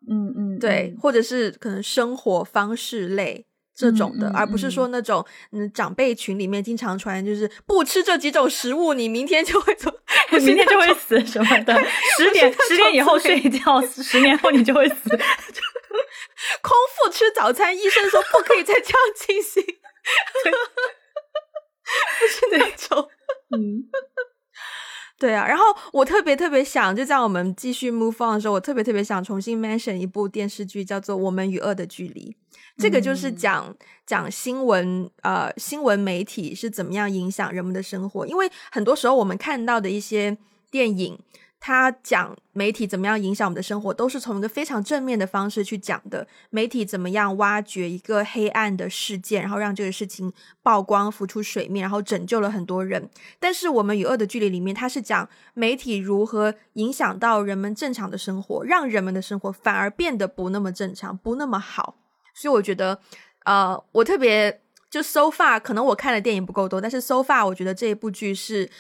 [0.09, 3.49] 嗯嗯，对，或者是可能生活方式类。
[3.75, 9.93] 这种的，而不是说那种嗯长辈群里面经常传，就是不吃这几种食物，你明天就会怎，
[10.45, 11.75] 明天就会死什么的。
[12.17, 15.11] 十点十点以后睡觉， 十年后你就会死。
[16.63, 19.63] 空腹吃早餐，医生说不可以再这样进行。
[22.21, 23.09] 不是那种，
[23.57, 23.85] 嗯。
[25.25, 32.37] 对啊，然后我特别特别想，就在我们继续 move on 的时候，我特别特别想重新 mention 一部电视剧，叫做《我们与恶的距离》。
[32.77, 33.75] 这个就是讲
[34.07, 38.27] 讲新闻，呃，新闻媒体是怎么样影响人们的生活。
[38.27, 40.37] 因为很多时候我们看到的一些
[40.71, 41.19] 电影。
[41.67, 46.29] 他讲媒体怎么样影响我们的生活，都是从一个非常正面的方式去讲的。
[46.51, 50.31] 媒体怎么样挖掘一个黑暗的事件，然后让这个事情
[50.63, 53.09] 曝光、浮出水面，然后拯救了很多人。
[53.41, 61.97] 但是我们与恶的距离里面，它是讲媒体如何影响到人们正常的生活，让人们的生活反而变得不那么正常、不那么好。
[62.35, 63.01] 所以我觉得，
[63.47, 68.71] 呃，我特别就 so far，可能我看的电影不够多，但是 so far，我觉得这一部剧是。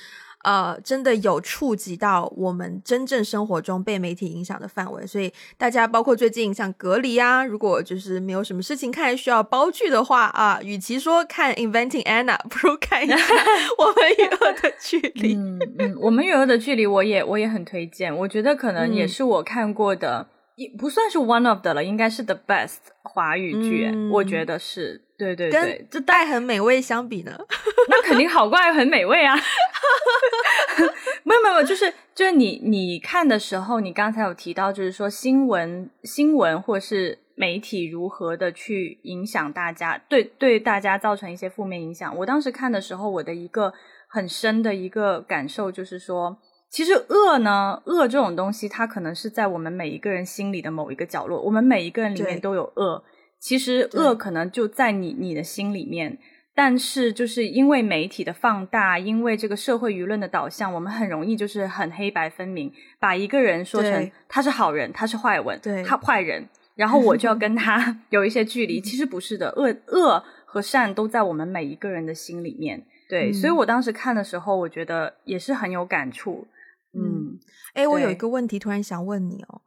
[0.44, 13.16] 呃，真的有触及到我们真正生活中被媒体影响的范围，所以大家包括最近像隔离啊，如果就是没有什么事情看需要煲剧的话啊，与其说看《Inventing Anna》，不如看一下
[13.78, 15.34] 《我们与恶的距离》。
[15.38, 25.00] 嗯嗯，《我们与恶的距离》我也我也很推荐，我觉得可能也是我看过的，也不算是 one of the 了，应该是 the best 华语剧，我觉得是。
[25.16, 27.38] 对对对，这带很美味相比呢，
[27.88, 29.36] 那肯定好过爱很美味啊！
[31.22, 42.14] 没有没有，就是就是你你看的时候，你刚才有提到，就是说新闻新闻或是媒体如何的去影响大家，对对大家造成一些负面影响。
[42.16, 43.72] 我当时看的时候，我的一个
[44.08, 46.36] 很深的一个感受就是说，
[46.74, 53.04] 其实恶呢，恶这种东西，它可能是在我们每一个人心里的某一个角落，我们每一个人里面都有恶。
[53.38, 56.18] 其实恶可能就在你你的心里面。
[56.52, 68.80] 但是，就是因为媒体的放大，因为这个社会舆论的导向，我们很容易就是很黑白分明，把一个人说成他是好人，他是坏人，他坏人，然后我就要跟他 有一些距离。
[68.80, 72.84] 其实不是的，恶恶和善都在我们每一个人的心里面。
[73.08, 76.44] 对，所以我当时看的时候，我觉得也是很有感触。
[76.94, 77.38] 嗯，
[77.74, 79.60] 哎，我有一个问题突然想问你哦，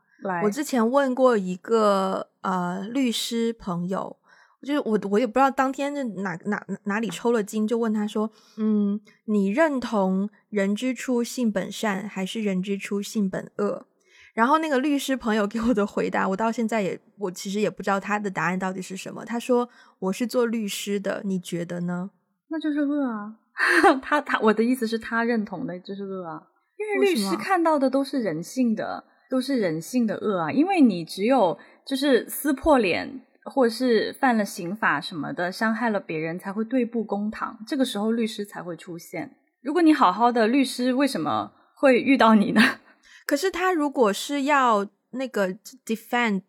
[0.43, 4.17] 我之前问过一个呃律师朋友。
[4.63, 13.85] 就是我，我也不知道当天是哪哪哪里抽了筋，就问他说：“嗯，你认同人之初性本善，还是人之初性本恶？”
[14.33, 19.23] 然后那个律师朋友给我的回答，我到现在也我其实也不知道他的答案到底是什么。
[19.23, 22.09] 他说：“我是做律师的，你觉得呢？”
[22.49, 23.35] 那就是恶啊！
[24.01, 26.41] 他他我的意思是，他认同的就是恶啊，
[26.77, 30.51] 因为律师看到的都是人性的，都是人性的恶啊。
[30.51, 33.23] 因为你只有就是撕破脸。
[33.49, 39.37] 或者是犯了刑法什么的，伤害了别人才会对簿公堂，这个时候律师才会出现。
[39.61, 42.61] 如果你好好的，律师为什么会遇到你呢？
[43.25, 45.53] 可是他如果是要那个
[45.85, 46.41] defend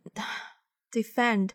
[0.91, 1.51] defend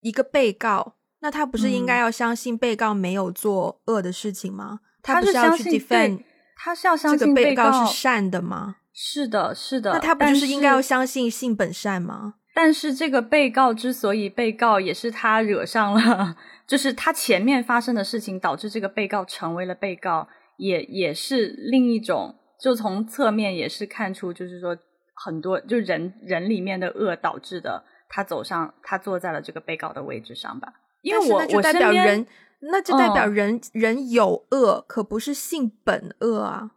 [0.00, 4.80] 一个被告，那他不是应该要相信被告没有做恶的事情吗？
[5.04, 6.24] 他不是要去 defend，
[6.62, 8.76] 他是要相信被告是善的吗？
[8.92, 9.92] 是的，是的。
[9.92, 12.34] 那他不就是应该要相信性本善吗？
[12.54, 24.76] 但是这个被告之所以被告，也是他惹上了，就是他前面发生的事情导致这个被告成为了被告，也也是另一种，就从侧面也是看出，就是说
[25.14, 30.68] 很多就人人里面的恶导致的，他走上他坐在了这个被告的位置上吧。
[31.02, 32.26] 因为我我代表人，
[32.60, 36.70] 那就代表人人有恶，可不是性本恶啊。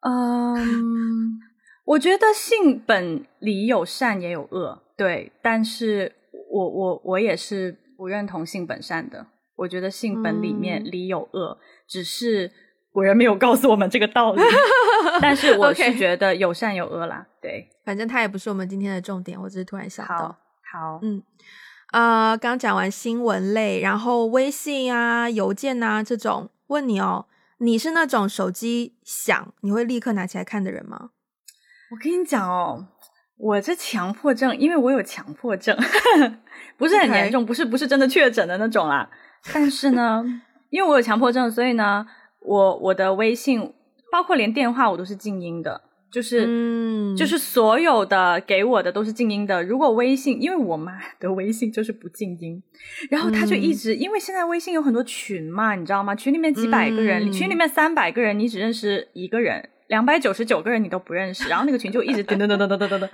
[0.00, 1.38] 嗯，
[1.84, 4.82] 我觉得性本里有善也有恶。
[4.96, 6.12] 对，但是
[6.50, 9.26] 我我我也是不认同性本善的。
[9.56, 12.50] 我觉得性本里面里有恶，只是
[12.92, 14.42] 古人没有告诉我们这个道理。
[15.20, 17.26] 但是我是觉得有善有恶啦。
[17.40, 19.40] 对，反正它也不是我们今天的重点。
[19.40, 20.36] 我只是突然想到，
[20.72, 21.22] 好，嗯，
[21.92, 27.26] 啊，刚讲完新闻类，然后微信啊、邮件啊这种，问你哦，
[27.58, 31.10] 你是那种手机响你会立刻拿起来看的人吗？
[31.90, 32.88] 我跟你讲哦。
[33.38, 35.76] 我这强迫症，因为我有强迫症，
[36.78, 39.10] 不是很严重，不是不是真的确诊的那种啦。
[39.52, 40.22] 但是呢，
[40.70, 42.06] 因为我有强迫症，所以呢，
[42.38, 43.74] 我我的微信，
[44.12, 49.64] 包括连电话我都是静音的，就是就是所有的给我的都是静音的。
[49.64, 52.62] 如果微信，因为我妈的微信就是不静音，
[53.08, 56.14] 然后她就一直，因为现在微信有很多群嘛，你知道吗？
[56.14, 59.70] 群里面几百个人，群里面三百个人，你只认识一个人。
[59.88, 63.08] 两百九十九个人你都不认识，然后那个群就一直噔噔噔噔噔噔噔噔，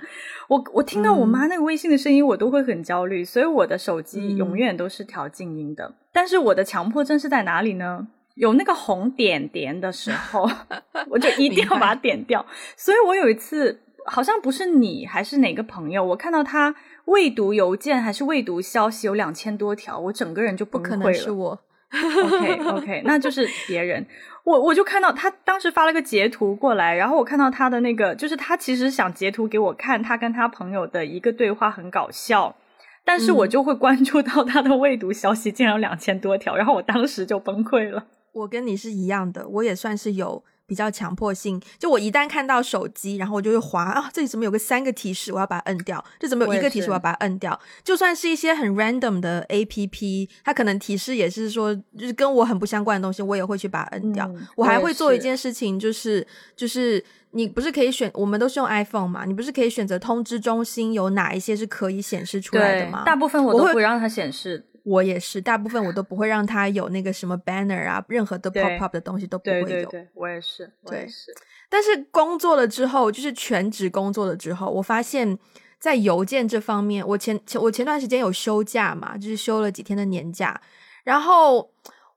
[0.47, 5.93] 我我听到我妈那个微信的声音，我都会很焦虑，所以我的手机永远都是调静音的。
[6.13, 8.07] 但是我的强迫症是在哪里呢？
[8.39, 10.49] 有那个红点点的时候，
[11.11, 12.43] 我就一定要把它点掉。
[12.77, 16.73] 所以我有一次，好像不是你还是哪个朋友，我看到他
[17.05, 21.13] 未读邮件还是未读消息有两千多条，我整个人就崩溃了。
[21.13, 21.59] 是我。
[21.91, 24.05] OK OK，那就是别人。
[24.45, 32.55] 我我就看到他当时发了个截图过来，然后我看到他的那个，就是他其实想截图给我看，他跟他朋友的一个对话很搞笑，
[33.03, 38.05] 但是我就会关注到他的未读消息竟然有两千多条，然后我当时就崩溃了。
[38.39, 40.43] 我跟你是一样的，我也算是有。
[40.69, 47.59] 比较强迫性，就我一旦看到手机，然后我就会滑啊，这里怎么有个三个提示，我要把它摁掉；这怎么有一个提示，我要把它摁掉。
[47.83, 54.31] 就算是一些很 random 的 A P P，它可能提示也是说，就是跟我很不相关的东西，我也会去把它摁掉。
[54.55, 56.23] 我还会做一件事情，就是
[56.55, 63.01] 就是你不是可以选，我们都是用 iPhone 嘛，你不是可以选择通知中心有哪一些是可以显示出来的吗？
[63.03, 64.67] 大部分我都不让它显示。
[64.83, 69.65] 我也是，大部分我都不会让它有那个什么 banner 啊，任何的 pop up 的东西都不会有。
[69.65, 71.33] 对对对，我也是，我也是。
[71.69, 75.37] 但是工作了之后，就是全职工作了之后，我发现，
[75.79, 80.59] 在邮件这方面，我前前我前段时间有休假嘛，就是休了几天的年假，
[81.03, 81.71] 然后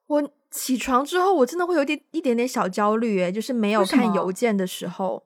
[0.07, 5.25] 我起床之后，我真的会有点一点点小焦虑，诶，就是没有看邮件的时候，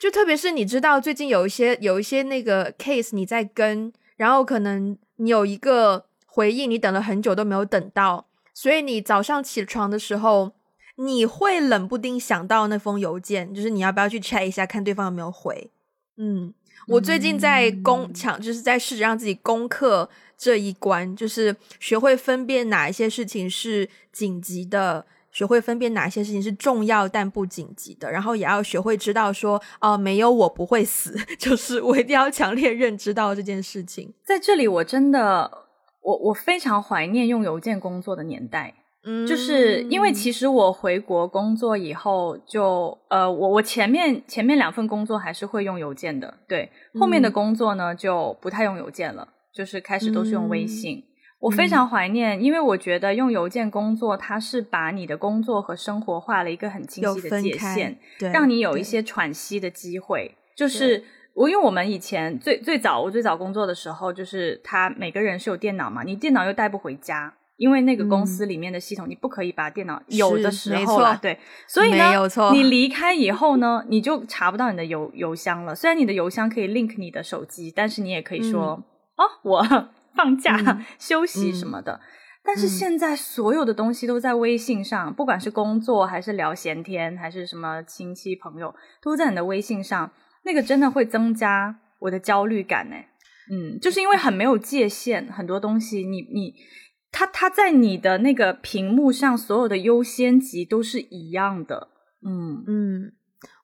[0.00, 6.06] 就特别是你知道最近有一些有一些那个 case 你在跟，然后可能你有一个。
[6.40, 10.52] 回应你等了很久都没有等到，所以你早上起床的时候，
[10.96, 15.70] 你会冷不丁想到那封邮件，就是你要不要去 check 一下，看对方有没有回。
[16.16, 16.54] 嗯，
[16.88, 34.12] 我最近在攻抢，就是在试着让自己攻克这一关，就是学会分辨哪一些事情是紧急的，学会分辨哪些事情是重要但不紧急的，然后也要学会知道说，哦，没有我不会死， 就是我一定要强烈认知到这件事情。
[34.24, 35.66] 在这里，我真的，
[36.02, 38.74] 我我非常怀念用邮件工作的年代。
[39.02, 51.02] 嗯，就是因为其实我回国工作以后，就呃，我我前面前面两份工作还是会用邮件的，对，后面的工作呢就不太用邮件了，就是开始都是用微信。
[51.40, 60.36] 我非常怀念，因为我觉得用邮件工作，它是把你的工作和生活画了一个很清晰的界限，对，让你有一些喘息的机会。
[60.54, 61.02] 就是
[61.40, 67.32] 我因为我们以前最最早我最早工作的时候，就是他每个人是有电脑嘛，你电脑又带不回家。
[67.56, 71.38] 因为那个公司里面的系统，你不可以把电脑有的时候了，对，
[71.68, 72.10] 所以呢，
[72.54, 75.74] 你离开以后呢，你就查不到你的邮邮箱了。
[75.74, 78.82] 虽然你的邮箱可以 link 你的手机，但是你也可以说
[79.16, 79.62] 哦，我
[80.16, 82.00] 放假休息什么的。
[82.42, 90.10] 但是现在所有的东西都在微信上，不管是工作还是聊闲天，还是什么亲戚朋友，都在你的微信上。
[90.42, 92.96] 那个真的会增加我的焦虑感呢。
[93.50, 96.54] 嗯，就是因为很没有界限，很多东西你你。
[97.12, 101.88] 它它在你的那个屏幕上，所有的优先级都是一样的。
[102.24, 103.12] 嗯嗯，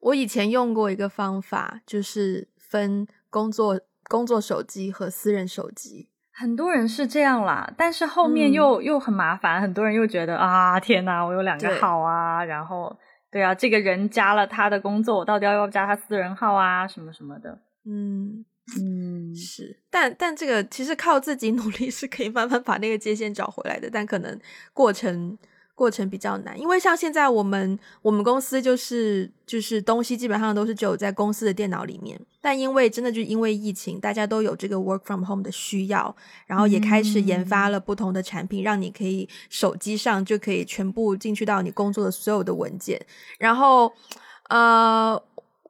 [0.01, 6.09] 我以前用过一个方法，就是分工作工作手机和私人手机。
[6.33, 12.99] 很多人是这样啦，但是后面又又很麻烦，很多人又觉得啊，天哪，我有两个号啊，然后
[13.31, 17.59] 对啊，这个人加了他的工作，我到底要不要加他私人号啊，什么什么的。
[17.85, 18.45] 嗯。
[18.81, 24.37] 嗯，是，但但这个其实靠自己努力是可以慢慢把那个界限找回来的，但可能
[24.73, 25.39] 过程
[25.77, 36.17] 过程比较难，因为像现在我们我们公司就是就是东西基本上都是只有在公司的电脑里面，但因为真的就因为疫情，大家都有这个 work from home 的需要，
[36.47, 43.01] 然后也开始研发了不同的产品，让你可以手机上就可以全部进去到你工作的所有的文件，
[43.39, 43.93] 然后
[44.49, 45.23] 呃。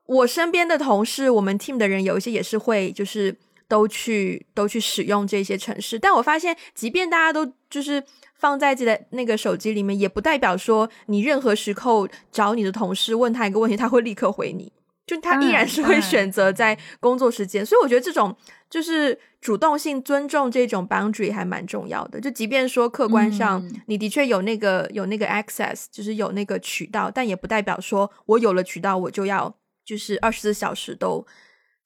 [0.08, 3.36] 我身边的同事，我们 team 的人有一些也是会，就是
[3.66, 5.98] 都去都去使用这些城市。
[5.98, 8.00] 但我发现，即便大家都就是
[8.38, 14.72] 放在自己的那个手机里面，也不代表说你任何时候找你的同事问他一个问题，他会立刻回你。
[15.06, 17.64] 就他依然是会选择在工作时间。
[17.64, 18.36] 所以我觉得这种
[18.68, 22.20] 就是主动性尊重这种 boundary 还蛮重要的。
[22.20, 29.54] 就即便说客观上你的确有那个有那个 access，就是有那个渠道，但也不代表说我有了渠道我就要。
[29.84, 31.24] 就是二十四小时都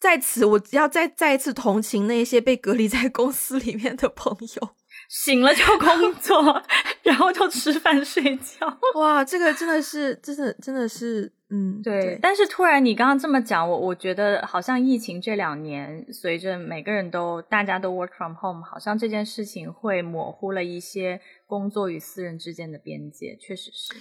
[0.01, 4.71] 在此，我要再再一次同情那些被隔离在公司里面的朋友，
[5.11, 6.63] 醒了就 工作，
[7.03, 8.79] 然后就吃饭睡觉。
[8.95, 12.17] 哇，这个真的是，真的真的是，嗯，对。
[12.23, 23.95] 但是突然你刚刚这么讲，我我觉得好像疫情这两年，随着每个人都大家都 work from home，好像这件事情会模糊了一些工作与私人之间的边界，确实是。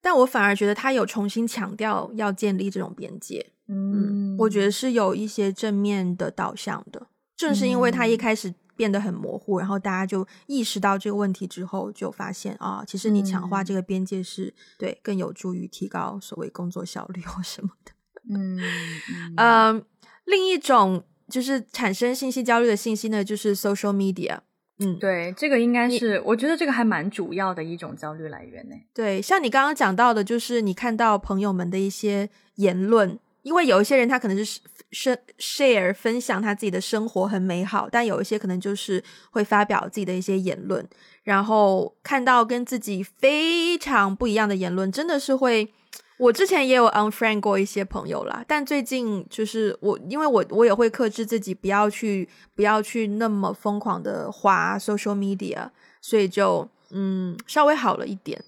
[0.00, 7.08] 但我反而觉得他有重新强调要建立这种边界，嗯，我觉得是有一些正面的导向的。
[7.36, 17.92] 正是因为他一开始变得很模糊，然后大家就意识到这个问题之后，就发现啊，其实你强化这个边界是对更有助于提高所谓工作效率或什么的。
[18.28, 18.58] 嗯
[19.36, 19.84] 嗯，
[20.24, 24.40] 另一种就是产生信息焦虑的信息呢，就是 social media。
[24.78, 28.74] 嗯，对，这个应该是，我觉得这个还蛮主要的一种焦虑来源呢。
[28.92, 34.62] 对，像你刚刚讲到的，就是你看到朋友们的一些言论，因为有一些人他可能是生
[35.38, 40.86] share 分享他自己的生活很美好，但有一些可能就是会发表自己的一些言论，
[41.22, 45.68] 然后看到跟自己非常不一样的言论，真的是会。
[46.18, 55.68] 我之前也有 unfriend 过一些朋友啦，但最近就是我，因为我我也会克制自己，不要去不要去那么疯狂的滑 social media，
[56.00, 58.42] 所以就嗯稍微好了一点。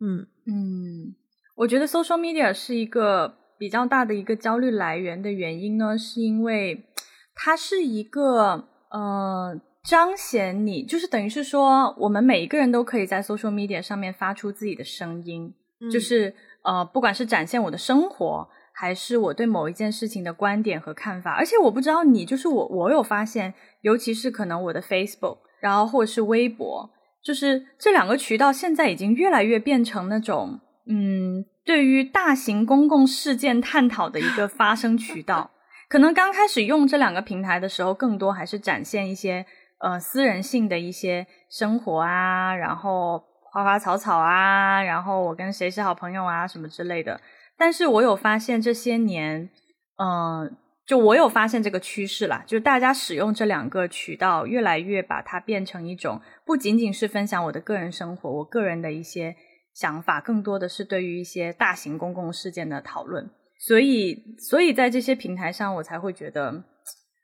[0.00, 1.14] 嗯嗯，
[1.56, 6.86] 我觉得 social media 是一个比较大的一个焦虑来源的原因呢，是因为
[7.34, 15.54] 它是一个呃彰显你，就是等于是说我们每一个人都可以在 social media 上面发出自己的声音，
[15.92, 16.34] 就是。
[16.62, 26.90] 呃，不管是展现我的生活，还是我对某一件事情的观点和看法，而且我不知道你，就是我，我有发现，尤其是可能我的 Facebook，然后或者是微博，
[27.24, 30.60] 就是这两个渠道现在已经越来越变成那种，
[30.90, 35.52] 嗯，对于大型公共事件探讨的一个发声渠道。
[35.88, 39.46] 可能刚开始用这两个平台的时候，更多还是展现一些
[39.78, 43.24] 呃私人性的一些生活啊，然后。
[43.52, 47.20] 花花草草啊，然后我跟谁是好朋友啊，什么之类的。
[47.58, 49.50] 但是我有发现这些年，
[49.98, 59.34] 嗯，就我有发现这个趋势啦，就是大家使用这两个渠道，越来越把它变成一种不仅仅是分享我的个人生活，我个人的一些
[59.80, 63.30] 想法，更多的是对于一些大型公共事件的讨论。
[63.58, 66.50] 所以，所以在这些平台上，我才会觉得，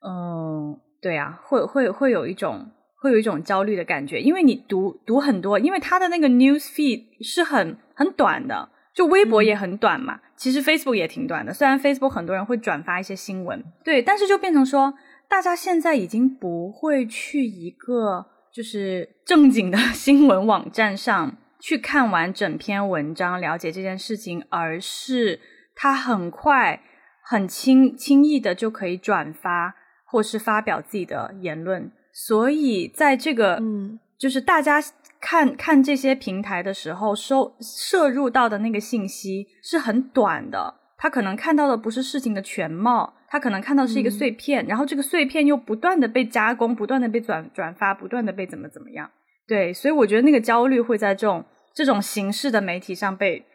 [0.00, 2.66] 嗯，对啊，会会会有一种
[3.02, 8.70] 会有一种焦虑的感觉，因为你读读很多，因为它的那个 news feed 是很很短的。
[8.94, 11.52] 就微博也很短嘛，其实 Facebook 也挺短的。
[11.52, 14.94] 虽然 Facebook 很多人会转发一些新闻，对，但是就变成说，
[15.28, 25.40] 大家现在已经不会去一个就是正经的新闻网站上去看完整篇文章，了解这件事情，而是
[25.74, 26.82] 他很快、
[27.22, 31.90] 很轻轻易的就可以转发或是发表自己的言论。
[32.12, 34.82] 所以在这个，嗯，就是大家。
[35.18, 49.10] 看看这些平台的时候，收摄入到的那个信息是很短的，他可能看到的不是事情的全貌，他可能看到是一个碎片，然后这个碎片又不断的被加工，不断的被转转发，不断的被怎么怎么样。
[49.46, 51.44] 对，所以我觉得那个焦虑会在这种
[51.74, 53.46] 这种形式的媒体上被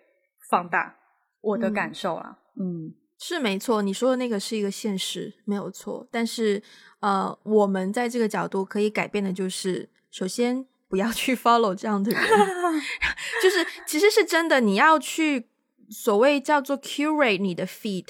[0.50, 0.98] 放大。
[1.42, 6.08] 我的感受啊，嗯，是没错，你说的那个是一个现实，没有错。
[6.12, 6.62] 但是
[7.00, 10.66] 呃，我们在这个角度可以改变的就是，首先。
[10.92, 12.22] 不要去 follow 这样的人，
[13.42, 15.48] 就是其实是真的，你要去
[15.90, 18.08] 所谓叫做 curate 你的 feed。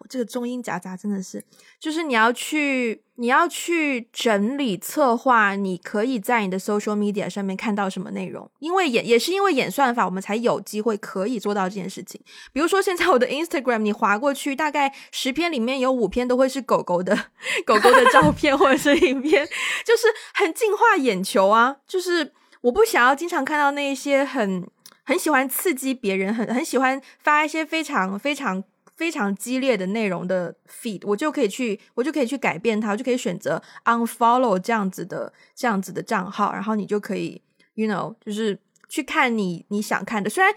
[0.00, 1.44] 我这个中英夹杂真的是，
[1.80, 12.20] 就是你要去，你要去整理策划，你可以在你的 social media 上面看到什么内容，因为演也是因为演算法，我们才有机会可以做到这件事情。
[12.52, 17.14] 比如说现在我的 Instagram，你划过去，大概十篇里面有五篇都会是狗狗的
[17.66, 19.44] 狗狗的照片或者是影片，
[19.84, 21.78] 就是很净化眼球啊。
[21.88, 24.66] 就是我不想要经常看到那些很
[25.04, 28.62] 很喜欢刺激别人，很很喜欢发一些非常非常。
[28.96, 37.42] 非常激烈的内容的 feed，我就可以去，我就可以去改变它，我就可以选择 unfollow 这样子的这样子的账号，然后你就可以
[37.74, 40.30] ，you know，就是去看你你想看的。
[40.30, 40.54] 虽然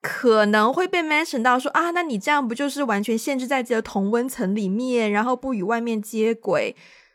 [0.00, 6.74] 可能会被 mention 到说啊，那你这样不就是完全限制在这个同温层里面，然后不与外面接轨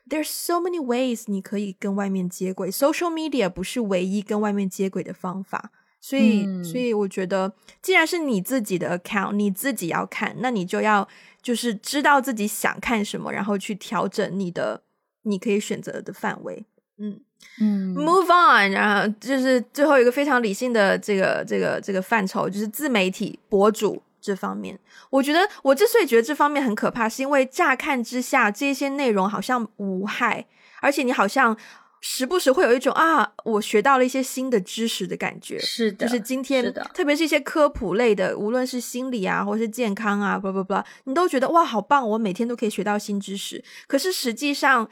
[0.09, 5.71] ？There's so many ways 你可以跟外面接轨，social media 不是唯一跟外面接轨的方法。
[6.01, 11.05] 所以，所以我觉得，既然是你自己的 account，你自己要看，那你就要
[11.41, 14.81] 就是知道自己想看什么，然后去调整你的
[15.23, 16.65] 你可以选择的范围。
[16.97, 17.19] 嗯
[17.59, 24.79] 嗯，move on，然后就是最后一个非常理性的这个这个这个范畴，就是自媒体博主这方面。
[25.09, 30.45] 我觉得我之所以觉得这方面很可怕，是因为乍看之下这些内容好像无害，
[30.79, 31.57] 而且你好像。
[32.01, 35.59] 时不时会有一种啊，我学到了一些新的知识的感觉。
[35.59, 42.07] 是的，就是今天，特别是一些科普类的，无论是心理啊，或是健康啊，不不不，你都觉得哇，好棒！
[42.09, 43.63] 我每天都可以学到新知识。
[43.87, 44.89] 可是实际上，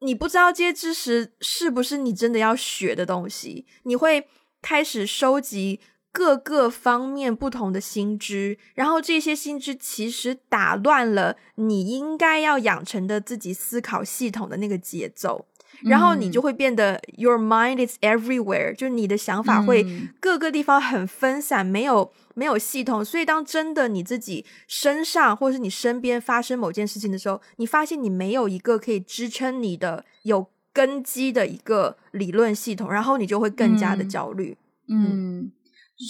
[0.00, 3.66] 你不知道这些知识是不是你真的要学的东西。
[3.84, 4.26] 你会
[4.60, 5.80] 开始收集
[6.10, 15.46] 各个方面不同的新知，然后这些新知其实打乱了你应该要养成的自己思考系统的那个节奏。
[15.80, 19.84] 然后你就会变得，your mind is everywhere，就是你的想法会
[20.20, 23.04] 各个地方很分散，没有没有系统。
[23.04, 34.56] 所以当真的你自己身上或者是你身边发生某件事情的时候，你发现你没有一个可以支撑你的有根基的一个理论系统，然后你就会更加的焦虑。
[34.88, 35.50] 嗯。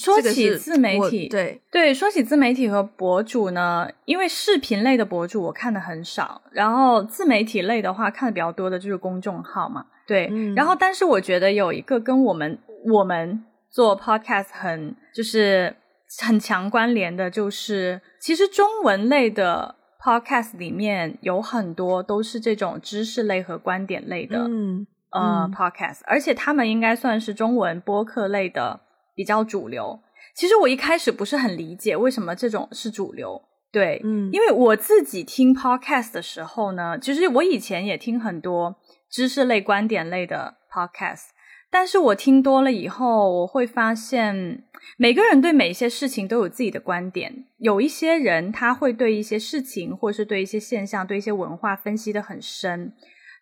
[0.01, 12.59] 说起自媒体，对对，说起自媒体和博主呢，因为视频类的博主我看的很少，然后自媒体类的话看的比较多的就是公众号嘛，对，然后但是我觉得有一个跟我们
[12.91, 15.77] 我们做 podcast 很就是
[16.21, 28.81] 很强关联的，就是其实中文类的 podcast 里面有很多都是这种知识类和观点类的，嗯呃 podcast，而且他们应该算是中文播客类的。
[29.15, 30.01] 比较主流，
[30.35, 33.41] 其实我一开始不是很理解为什么这种是主流，
[33.71, 38.77] 对，嗯，因为我自己听 podcast 的时候呢，其实我以前也听很多
[39.11, 41.27] 知识类、观点类的 podcast，
[41.71, 44.65] 但是我听多了以后，我会发现
[44.97, 52.93] 每个人对每一些事情都有自己的观点，有一些人他会对一些事情或是对一些现象、对一些文化分析的很深，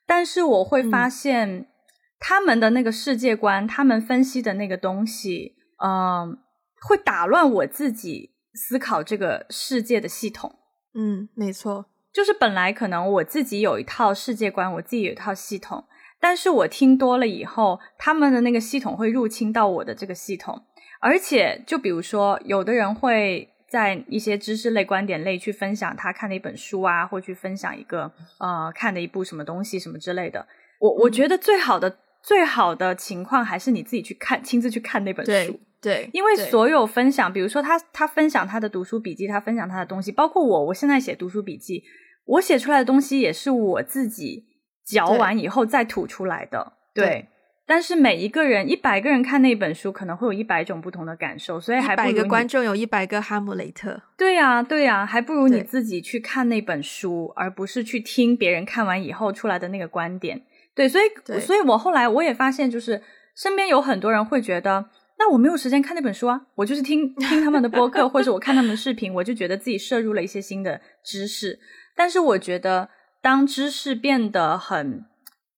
[0.06, 1.66] 但是我会发现
[2.20, 5.56] 他们的那个世界观，他们分析的那个东西。
[5.82, 6.38] 嗯，
[6.86, 10.54] 会打乱我自己思考这个世界的系统。
[10.94, 15.84] 嗯，没错，就是本来可能我自己有一套世界观，我自己有一套系统，
[16.20, 20.62] 但是我听多了以后，他们的那个系统会入侵到我的这个系统，
[21.00, 30.46] 而且就比如说，有的人会在一些知识类、观点类去分享他看的一本书啊，或去分享一个呃看的一部什么东西什么之类的。
[30.80, 35.58] 我我觉得最好的最好的情况还是你自己去看，亲自去看那本书。
[35.80, 41.82] 对，因为所有分享，比如说他他分享他的读书笔记，他分享他的东西，包括我，我现在写读书笔记，
[42.26, 44.44] 我写出来的东西也是我自己
[44.84, 46.74] 嚼完以后再吐出来的。
[46.92, 47.26] 对，
[47.64, 54.02] 但是每一个人一百个人看那本书，可能会有一百种不同的感受，所以还百个观众有一百个哈姆雷特。
[54.18, 60.42] 对呀，对呀，还不如你自己去看那本书，而不是去听别人看完以后出来的那个观点。
[60.80, 61.00] 对，所
[61.36, 63.02] 以，所以我后来我也发现，就是
[63.36, 64.90] 身边有很多人会觉得。
[65.22, 71.58] 那我没有时间看那本书啊，我就是听听他们的播客， 或者我看他们的视频，我就觉得自己摄入了一些新的知识。
[71.94, 72.88] 但是我觉得，
[73.20, 75.04] 当知识变得很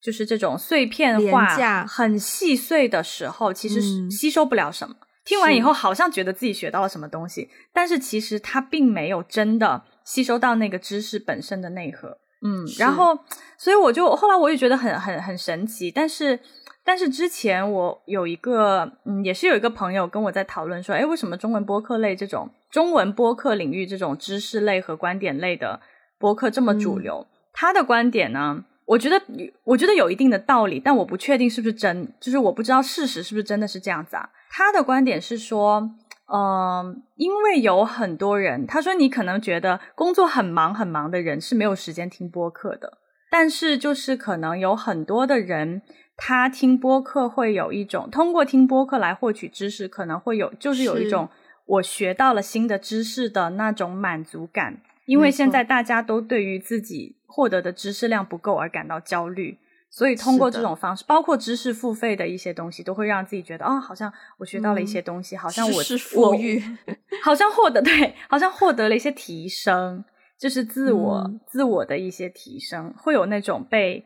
[0.03, 1.47] 就是这种碎片化、
[1.87, 4.97] 很细碎的时候，其实吸收不了什么。
[5.25, 12.19] 听完以后，好像觉得自己学到了什么东西，但是其实它并没有真的吸收到那个知识本身的内核。
[12.45, 13.19] 嗯，然后，
[13.57, 16.39] 所以我就后来我也觉得很很很神奇，但是。
[16.85, 25.81] 但是之前我有一个，嗯，也是有一个朋友跟我在讨论说，哎，为什么中文播客类这种中文播客领域这种知识类和观点类的
[26.19, 27.25] 播客这么主流？
[27.53, 29.23] 他的观点呢，我觉得
[29.63, 34.29] 我觉得有一定的道理，但我不确定是不是真，就是我不知道事实是不是真的是这样子啊？
[34.51, 35.89] 他的观点是说，
[36.35, 42.99] 嗯，因为有很多人，他说你可能觉得工作很忙很忙的人是没有时间听播客的，
[43.31, 45.83] 但是就是可能有很多的人。
[46.15, 51.29] 他听播客会有一种通过听播客来获取知识，可能会有就是有一种
[51.67, 54.81] 我学到了新的知识的那种满足感。
[55.07, 59.59] 因为现在大家都对于自己获得的知识量不够而感到焦虑，
[59.93, 66.61] 所以通过这种方式，包括知识付费的一些东西，都会让自己觉得哦，好像我学到了一些东西，好像我是富裕，
[67.23, 70.03] 好像获得 对，好像获得了一些提升，
[70.39, 74.05] 就是自我自我的一些提升，会有那种被。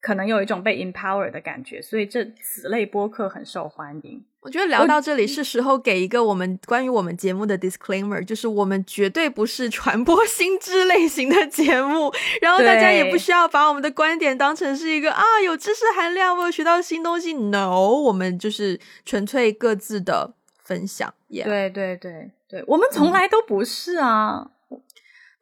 [0.00, 4.22] 可能有一种被 empower 的感觉，所以这此类播客很受欢迎。
[4.44, 17.32] 我觉得聊到这里是时候给一个我们关于我们节目的 disclaimer，就是我们绝对不是传播 新知类型的节目，然后大家也不需要把我们的观点当成是一个啊有知识含量，我有学到新东西。
[17.32, 21.14] No，我们就是纯粹各自的分享。
[21.30, 24.50] 对对对对，我们从来都不是啊。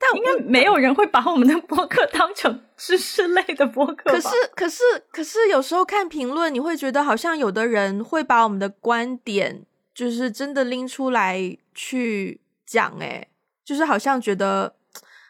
[0.02, 4.10] 但应该没有人会把我们的播客当成 知识类的播客。
[4.10, 4.82] 可是，可是，
[5.12, 9.62] 可是，有时候看评论，你会觉得好像有的人会把我们的观点，
[9.94, 12.98] 就是真的拎出来去讲。
[13.00, 13.28] 哎，
[13.64, 14.74] 就是好像觉得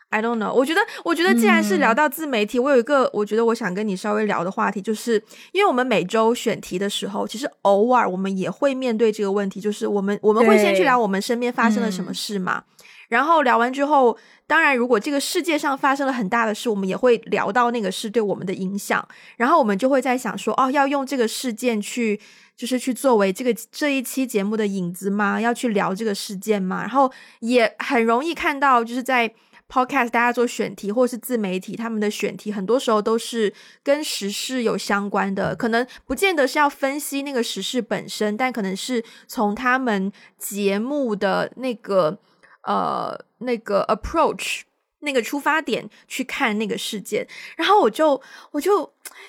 [0.09, 0.53] ，I don't know。
[0.53, 12.65] 我觉得，我觉得，既然是聊到自媒体，我有一个我觉得我想跟你稍微聊的话题，就是因为我们每周选题的时候，其实偶尔我们也会面对这个问题，就是我们我们会先去聊我们身边发生了什么事嘛。
[13.13, 19.07] 然后聊完之后，当然，如果这个世界上发生了很大的事，我们也会聊到那个事对我们的影响。
[19.37, 22.19] 然后我们就会在想说，哦，要用这个事件去，
[22.57, 25.39] 就是去作为这个这一期节目的影子吗？
[25.39, 26.81] 要去聊这个事件吗？
[26.81, 29.31] 然后也很容易看到，就是在
[29.69, 33.53] podcast 大家做选题或是自媒体，他们的选题很多时候都是
[33.83, 42.19] 跟时事有相关的，可能不见得是要分析那个时事本身，但可能是从他们节目的那个。
[42.65, 44.63] 呃，那个 approach
[45.01, 48.21] 那个出发点去看那个事件，然后我就
[48.53, 48.81] 我就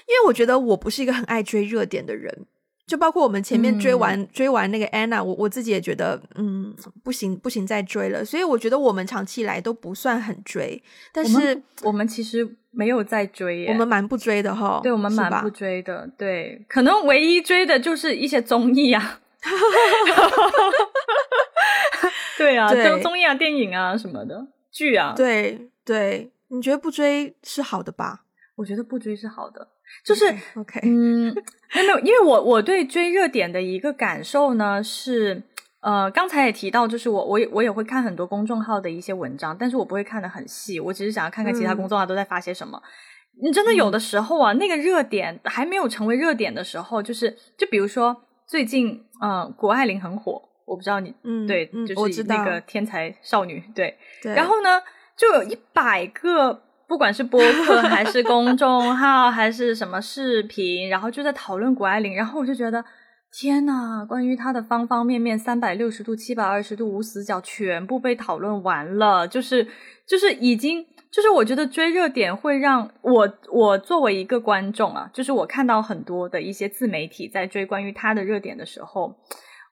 [0.08, 2.46] 因为我觉得我不是一个很爱追热点的人，
[2.86, 19.22] 就包括我们前面追完追完那个 Anna，我我自己也觉得嗯不行不行再追了，所以我觉得我们长期以来都不算很追，但是我们其实没有在追，我们蛮不追的哈，对我们蛮不追的，对，可能唯一追的就是一些综艺啊。
[22.38, 25.14] 对啊，就综艺啊、电影啊什么的剧啊。
[25.16, 28.24] 对对，你觉得不追是好的吧？
[28.56, 29.68] 我觉得不追是好的，
[30.06, 30.26] 就是
[30.56, 30.80] OK。
[30.84, 31.34] 嗯，
[31.74, 35.42] 没有，因为我我对追热点的一个感受呢是，
[35.82, 42.82] 呃，刚才也提到，就是我我也我也会看很多公众号的一些文章，但是我不会看的很细，我只是想要看看其他公众号都在发些什么。
[43.42, 50.50] 你真的有的时候啊，那个热点还没有成为热点的时候，就是就比如说最近，嗯，谷爱凌很火。
[50.66, 54.82] 我不知道你，嗯，对，就是那个天才少女，对，然后呢，
[55.18, 56.54] 就有一百个，
[56.88, 62.84] 不管是播客 还是公众号还是什么视频，然后就在讨论谷爱凌，然后我就觉得，
[63.32, 69.68] 天呐，关于她的方方面面，三百六十度、七百二十度无死角，全部被讨论完了，就是
[70.08, 79.14] 就是已经，就是我觉得追热点会让我，我作为一个观众啊，就是我看到很多的一些自媒体在追关于他的热点的时候，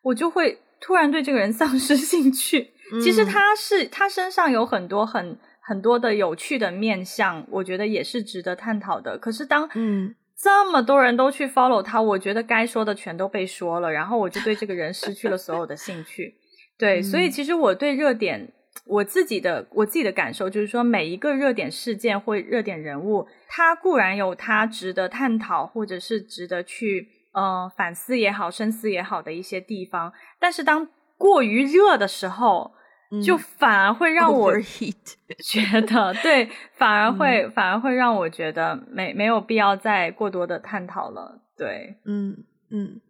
[0.01, 0.59] 我就会。
[0.81, 2.71] 突然对这个人丧失兴趣，
[3.01, 9.17] 其实他是他身上有很多很很多的有趣的面相，我觉得也是值得探讨的。
[9.17, 16.35] 可是当嗯这么多人都去 follow 他，我觉得该说的全都被说了，然后我就对这个人失去了所有的兴趣。
[16.79, 18.51] 对，所以其实我对热点，
[18.85, 32.71] 我自己的我自己的感受就是说，每一个热点事件或热点人物，他固然有他值得探讨或者是值得去呃反思也好、深思也好的一些地方，但是当过于热的时候，
[33.21, 34.51] 就反而会让我
[35.43, 41.39] 觉得，对， 反而会反而会让我觉得没没有必要再过多的探讨了。
[41.57, 43.01] 对，嗯嗯。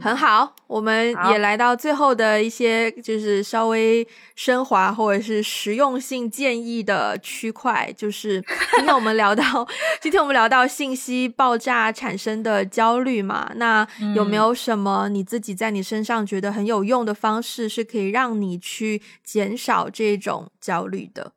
[0.00, 8.40] 很好，我们也来到最后的一些就是稍微升华或者是实用性建议的区块，就是
[8.76, 9.66] 今天我们聊到，
[10.00, 21.32] 今天我们聊到信息爆炸产生的焦虑嘛，那有没有什么你自己在你身上觉得很有用的方式，是可以让你去减少这种焦虑的？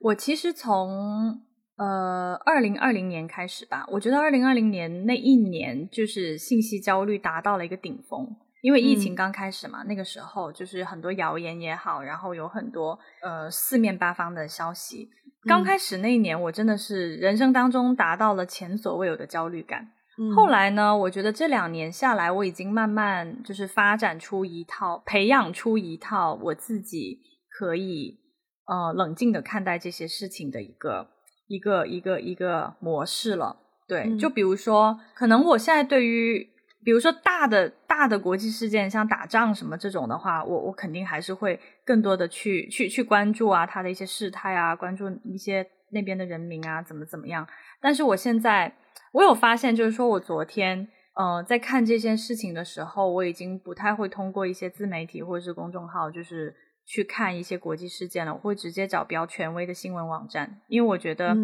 [0.00, 1.42] 我其实从。
[1.80, 15.08] 呃，二零二零年开始吧，我觉得二零二零年那一年就是信息焦虑达到了一个顶峰，因为疫情刚开始嘛，那个时候就是很多谣言也好，然后有很多呃四面八方的消息。
[15.48, 19.88] 刚开始那一年，我真的是人生当中达到了前所未有的焦虑感。
[20.36, 28.20] 后来呢，我觉得这两年下来，我已经慢慢就是发展出一套，培养出一套我自己可以
[28.66, 31.08] 呃冷静的看待这些事情的一个。
[31.50, 33.56] 一个一个一个模式了，
[33.88, 36.48] 对，就比如说，可能我现在对于，
[36.84, 47.44] 比如说大的大的国际事件，像打仗什么这种的话，我我肯定还是会更多的去去去关注啊，它的一些事态啊，关注一些那边的人民啊，怎么怎么样。
[47.80, 48.72] 但是我现在，
[49.10, 56.54] 我有发现，就是说我昨天，呃，在看这件事情的时候，我已经不太会通过一些自媒体或者是公众号，就是。
[56.92, 61.36] 去看一些国际事件了，我会直接找比较权威的新闻网站，因为我觉得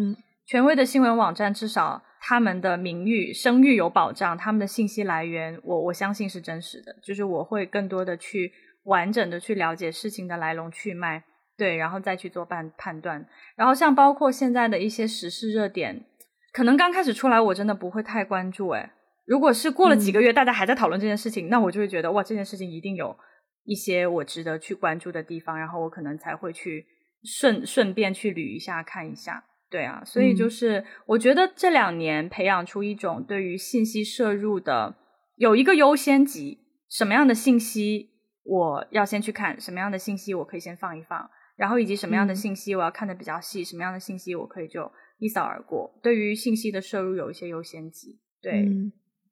[0.45, 8.51] 权威的新闻网站至少他们的名誉声誉有保障，他们的信息来源我我相信是真实的，就是我会更多的去
[8.83, 11.23] 完整的去了解事情的来龙去脉，
[11.57, 13.25] 对，然后再去做判判断。
[13.55, 16.03] 然后像包括现在的一些时事热点，
[16.51, 18.89] 可能刚开始出来我真的不会太关注，诶，
[19.25, 23.15] 如果是过了几个月大家还在讨论这件事情，那我就会觉得哇，这件事情一定有。
[23.67, 26.85] 一些我值得去关注的地方，然后我可能才会去
[27.25, 34.95] 顺顺便去捋一下看一下，对啊，所以就是我觉得这两年培养出一种对于信息摄入的
[35.35, 36.59] 有一个优先级，
[36.89, 38.11] 什么样的信息
[38.45, 44.89] 我要先去看，什么样的信息我可以先放一放，然后以及什么样的信息我要看的比较细，什么样的信息我可以就
[45.19, 45.99] 一扫而过。
[46.01, 48.63] 对于信息的摄入有一些优先级，对，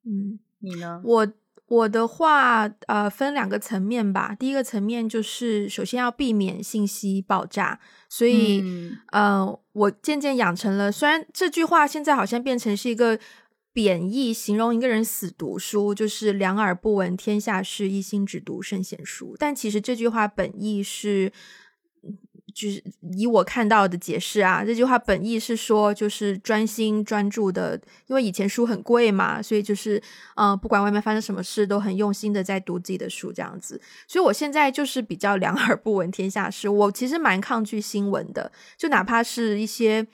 [0.04, 1.00] 嗯，你呢？
[1.02, 1.26] 我。
[1.68, 4.34] 我的话，呃，分两个层面吧。
[4.38, 8.62] 第一个层面就是，首先要避免信息爆炸，所以，
[9.12, 10.92] 呃，我渐渐养成了。
[10.92, 13.18] 虽然这句话现在好像变成是一个
[13.72, 19.34] 贬义，形容一个人死读书，就是两耳不闻天下事，一心只读圣贤书。
[19.38, 21.32] 但其实这句话本意是。
[22.56, 22.82] 就是
[23.12, 30.02] 以我看到的解释啊，这句话本意是说，就是专心专注的，因为以前书很贵嘛，所以就是，
[30.36, 33.78] 呃，不管外面发生什么事，都很用心的在读自己的书这样子。
[34.08, 40.06] 所以我现在就是比较两耳不闻天下事，我其实蛮抗拒新闻的，就哪怕是一些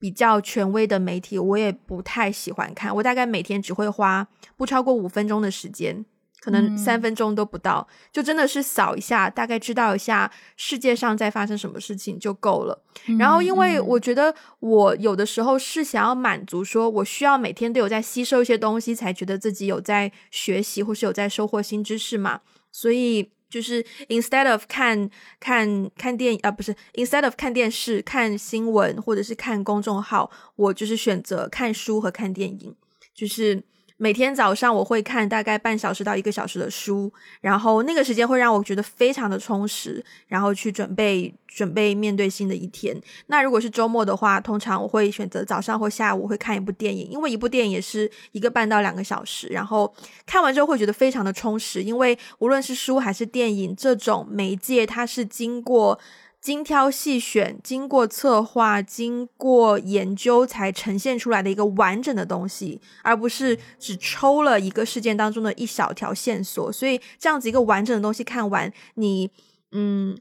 [0.00, 2.92] 比较权威的媒体，我也不太喜欢看。
[2.96, 4.26] 我大概每天只会花
[4.56, 6.04] 不超过五分钟的时间。
[6.44, 12.82] 可能三分钟都不到，就真的是扫一下，大概知道一下世界上在发生什么事情就够了。
[13.18, 22.42] 然后，因为我觉得我有的时候是想要满足，说我需要每天都有在吸收一些东西，才觉得自己有在学习或是有在收获新知识嘛。
[22.70, 25.08] 所以就是 instead of 看
[25.40, 32.76] 看看电影啊，不是 instead of 看电视、看新闻或者是看公众号，我就是选择看书和看电影，
[33.14, 33.62] 就是。
[33.96, 43.00] 每天早上我会看大概半小时到一个小时的书，然后那个时间会让我觉得非常的充实，然后去准备准备面对新的一天。
[43.28, 49.94] 那如果是周末的话，通常我会选择早上或下午会看一部电影，因为一部电影也是一个半到两个小时，然后
[50.26, 55.98] 看完之后会觉得非常的充实，因为无论是书还是电影这种媒介，它是经过。
[56.44, 66.70] 精挑细选，经过策划、经过研究才呈现出来的一个完整的东西，而不是只抽了一个事件当中的一小条线索。
[66.70, 69.30] 所以这样子一个完整的东西看完，你
[69.72, 70.14] 嗯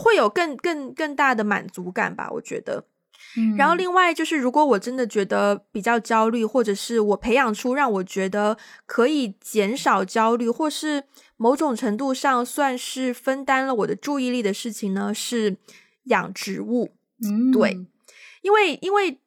[0.00, 2.30] 会有更更更大的满足感吧？
[2.34, 2.84] 我觉得。
[3.58, 8.56] 然后另外就是，如果我真的觉得比较焦虑，或者是我培养出让我觉得
[8.86, 11.02] 可以减少焦虑，或是
[11.36, 15.56] 某种程度上算是分担了我的注意力的事情呢，是
[16.04, 16.92] 养植物。
[17.22, 17.78] 嗯，对，
[18.42, 19.18] 因为因为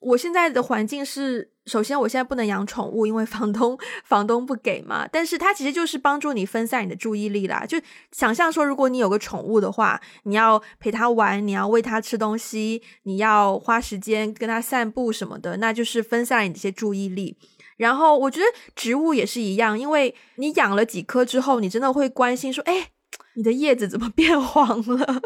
[0.00, 1.52] 我现在的环境是。
[1.66, 5.04] 首先，我现在不能养宠物，因为房东房东不给嘛。
[5.10, 7.66] 但是它其实就是帮助你分散你的注意力啦。
[7.66, 7.76] 就
[8.12, 17.36] 想象说，如果你有个宠物的话，你要陪它玩，你要喂它吃东西，你要花时间跟它散步什么的，那就是分散你这些注意力。
[17.76, 22.90] 然后我觉得植物也是一样，因为你养了几棵之后，你真的会关心说，哎，
[23.34, 25.22] 你的叶子怎么变黄了？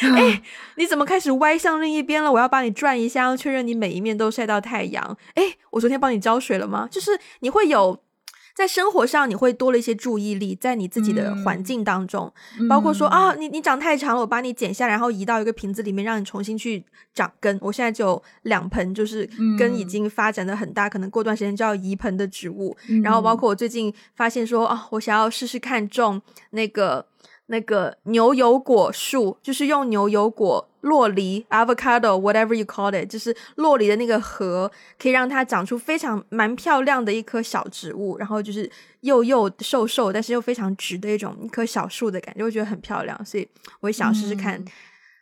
[0.00, 0.42] 哎，
[0.76, 2.30] 你怎么开始歪向另一边了？
[2.30, 5.16] 我要把你转一下，确认你每一面都晒到太阳。
[5.34, 6.88] 哎，我昨天帮你浇水了吗？
[6.90, 8.01] 就是你会有
[8.54, 12.32] 在生活上，你会多了一些注意力在你自己的环境当中，
[12.68, 16.84] 包括说啊，你你长太长了，我把你剪下，然后移到一个瓶子里面，让你重新去
[17.14, 17.58] 长根。
[17.60, 19.28] 我现在就有两盆，就是
[19.58, 22.76] 根已经发展的很大，可能过段时间就要移盆的植物。
[23.02, 27.06] 然后包括我最近发现说啊，我想要试试看种那个。
[27.46, 38.70] 那个牛油果树，就是用牛油果、洛梨 （avocado） whatever you call it，就是洛梨的那个核，可以让它长出非常蛮漂亮的一棵小植物，然后就是
[39.00, 43.48] 又又瘦瘦，但是又非常直的一种一棵小树的感觉，我觉得很漂亮，所以
[43.80, 44.62] 我也想试试看。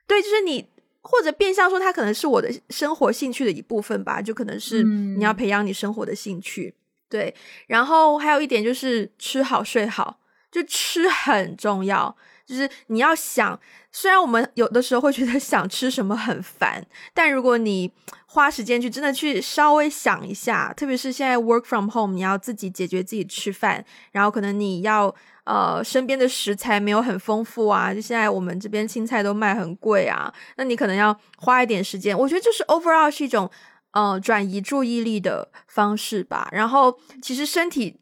[0.07, 0.67] 对，就是你
[1.01, 6.75] 或者变相说，它可能是我的生活兴趣的一部分吧，就可能是你要培养你生活的兴趣。
[7.09, 7.35] 对，
[7.67, 10.19] 然后还有一点就是吃好睡好。
[10.53, 12.17] 就吃很重要，
[12.51, 13.57] 就是你要想，
[13.93, 16.85] 虽然我们有的时候会觉得想吃什么很烦，
[17.15, 17.93] 但如果你
[18.27, 32.19] 花时间去真的去稍微想一下，特别是现在 work from home，你要自己解决自己吃饭，然后可能你要呃身边的食材没有很丰富啊，就现在我们这边青菜都卖很贵啊，那你可能要花一点时间。
[32.19, 33.49] 我觉得就是 overall 是一种
[33.93, 36.49] 呃转移注意力的方式吧。
[36.51, 37.97] 然后其实身体。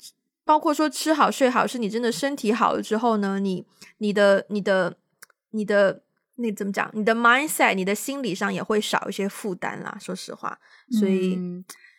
[0.48, 3.66] 包括说吃好睡好，是你真的身体好了之后呢，你
[3.98, 4.96] 你的你的
[5.50, 6.00] 你的
[6.36, 6.90] 那怎么讲？
[6.94, 9.98] 你的 mindset，你的心理上也会少一些负担啦。
[10.00, 10.58] 说实话，
[10.98, 11.38] 所以。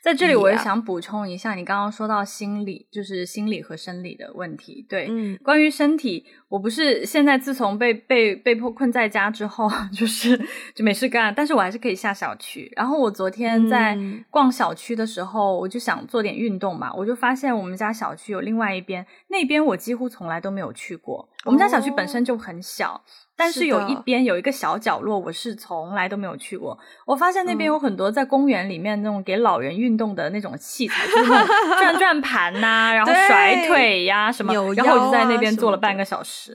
[0.01, 4.85] 在这里，我也想补充一下，你刚刚说到心理，就是心理和生理的问题。
[4.87, 10.39] 对，嗯，关于身体，我不是现在自从被被被迫困在家之后， 就是
[10.73, 12.71] 就没事干，但是我还是可以下小区。
[12.75, 13.97] 然后我昨天在
[14.29, 21.27] 逛小区的时候，我就想做点运动嘛，我就发现我们家小区有另外一边，那边我几乎从来都没有去过。
[21.45, 23.01] 我们家小区本身就很小。
[23.37, 26.77] 但是有一边有一个小角落，我是从来都没有去过。
[27.05, 34.53] 我发现那边有很多在公园里面那种给老人运动的那种器材，就是那种转转盘呐，然后甩腿呀什么。
[34.53, 36.53] 然后我就在那边坐了半个小时，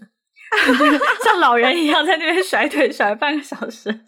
[1.25, 4.01] 像老人一样在那边甩腿甩半个小时。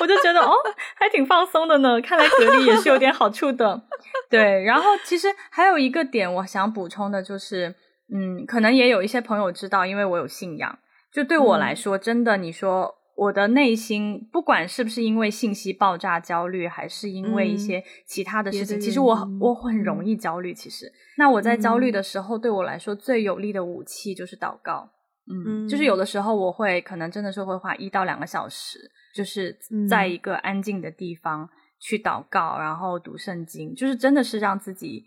[0.00, 0.52] 我就觉得哦，
[0.96, 2.00] 还挺放松的呢。
[2.00, 3.80] 看来隔离也是有点好处的。
[4.28, 7.74] 对，然后其实还有一个点我想补充的就是，
[8.12, 10.78] 嗯，可能也有一些朋友知道，因为我有信仰。
[11.12, 20.52] 就对我来说，真的，你说我的内心，不管是不是因为信息爆炸焦虑，还是因为一些其他的事情，其实我我很容易焦虑。
[20.54, 24.90] 其实，那我在焦虑的时候，对我来说最有力的武器就是祷告。
[25.30, 28.78] 嗯，就是有的时候我会可能真的是会花一到两个小时，
[29.14, 29.54] 就是
[29.88, 31.48] 在一个安静的地方
[31.78, 35.04] 去祷告，然后读圣经，就是真的是让自己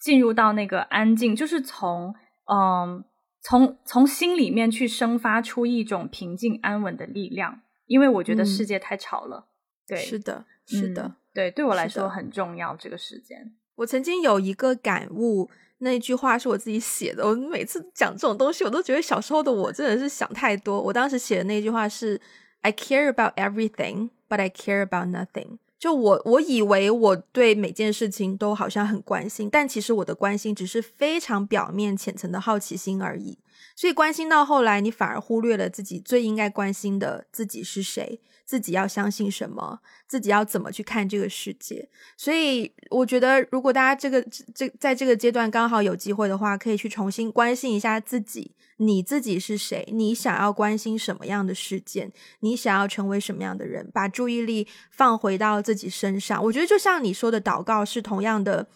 [0.00, 2.12] 进入到那个安静，就是从
[2.46, 3.04] 嗯。
[3.44, 9.48] 从从心里面去生发出一种平静安稳的力量，因为我觉得世界太吵了。
[9.84, 12.76] 对，是的，是的，对，对我来说很重要。
[12.76, 17.26] 这个时间，我曾经有一个感悟，那句话是我自己写的。
[17.26, 20.80] 我每次讲这种东西，我都觉得小时候的我真的是想太多。
[20.80, 22.20] 我当时写的那句话是
[22.60, 33.36] ：“I care about everything, but I care about nothing。”就我我以为我对每件事情都好像很关心，但其实我的关心只是非常表面、浅层的好奇心而已。
[33.74, 38.20] 所以关心到后来，你反而忽略了自己最应该关心的自己是谁。
[38.44, 39.80] 自己要相信什么？
[40.06, 41.88] 自己要怎么去看这个世界？
[42.16, 44.22] 所以我觉得，如果大家这个
[44.54, 48.54] 这在这个阶段刚好有机会的话，可以去重新关心一下自己。
[48.78, 49.86] 你自己是谁？
[49.92, 52.10] 你想要关心什么样的事件？
[52.40, 53.88] 你想要成为什么样的人？
[53.92, 56.42] 把注意力放回到自己身上。
[56.42, 58.66] 我觉得，就像你说的，祷告是同样的，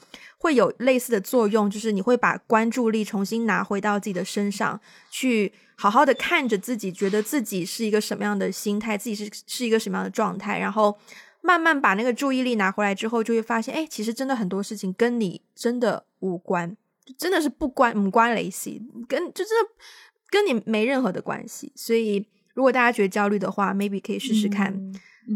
[0.47, 4.81] 会有类似的作用，就是你会把关注力重新拿回到自己的身上
[5.11, 5.53] 去。
[5.75, 10.97] 好好的看着自己，觉得自己是一个什么样的心态，自己是是一个什么样的状态，然后
[11.43, 16.77] 慢慢把那个注意力拿回来之后，就会发现，哎，其实真的很多事情跟你真的无关，
[17.19, 19.69] 真的是不关无关联系，跟就真的
[20.31, 21.73] 跟你没任何的关系。
[21.75, 24.73] 所以，如果大家觉得焦虑的话，maybe 可以试试看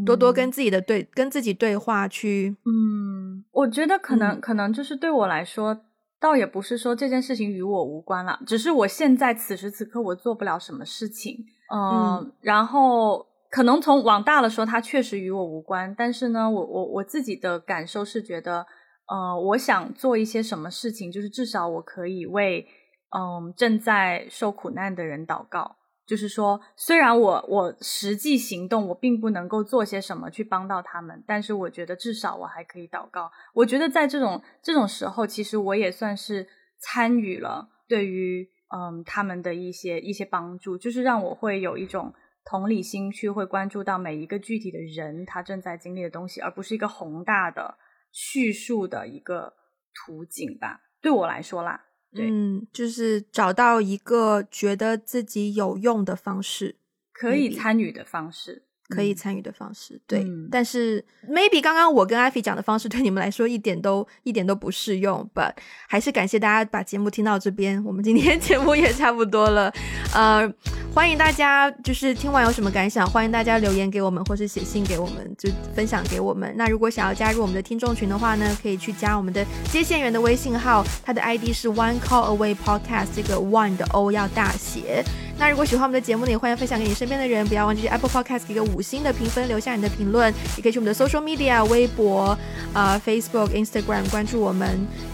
[0.06, 2.56] 多多跟自己的对跟自己对话去。
[2.64, 5.80] 嗯，我觉得可能、嗯可能就是对我来说，
[6.20, 11.44] 倒也不是说这件事情与我无关了，只是我现在此时此刻我做不了什么事情。
[11.72, 18.64] 嗯，嗯然后可能从往大了说，它确实与我无关，但是呢，我我我自己的感受是觉得，
[19.08, 22.66] 呃，我想做一些什么事情，就是至少我可以为
[23.10, 25.76] 嗯正在受苦难的人祷告。
[26.10, 33.30] 就是说，虽然我我实际行动我并不能够做些什么去帮到他们，但是我觉得至少我还可以祷告。
[33.54, 36.48] 我觉得在这种这种时候，其实我也算是
[36.80, 38.44] 参与了对于
[38.74, 42.12] 嗯他们的一些一些帮助，就是让我会有一种
[42.44, 47.78] 同理心去会关注到每一个具体的人他正在经历的东西，而不是一个宏大的
[48.10, 49.54] 叙述的一个
[49.94, 50.80] 图景吧。
[51.00, 51.84] 对我来说啦，
[52.14, 52.28] 对。
[52.30, 56.76] 嗯，就是找到一个觉得自己有用的方式，
[57.12, 59.98] 可以参与的方式，嗯可以参与的方式。
[60.06, 65.52] 对，嗯但是 maybe 刚刚我跟艾菲讲的方式对你们来说一点都一点都不适用，but
[65.88, 69.72] 还是感谢大家把节目听到这边，我们今天 节目也差不多了。
[70.12, 70.52] 呃，
[70.92, 76.52] 欢迎大家就是听完有什么感想，欢迎大家留言给我们，或是写信给我们，就分享给我们。
[76.56, 85.04] 那如果想要加入我们的听众群的话呢，可以去加我们的接线员的微信号，他的 ID 是 One Call Away Podcast，这个 One 的 O 要大写。
[85.38, 92.36] 那如果喜欢我们的节目呢，也欢迎分享给你身边的人，不要忘记去 Apple Podcast 给个五星的评分，留下你的评论，也可以去我们的 social media 微博、
[92.72, 94.66] 啊 Facebook、Instagram 关注我们。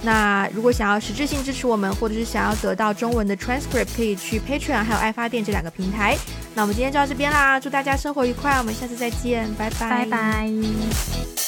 [0.05, 6.17] 那如果想要实质性支持我们，或者是想要得到中文的 transcript，可以去 Patreon 还有爱发电这两个平台。
[6.55, 11.45] 那我们今天就到这边啦，祝大家生活愉快，我们下次再见，拜，拜拜。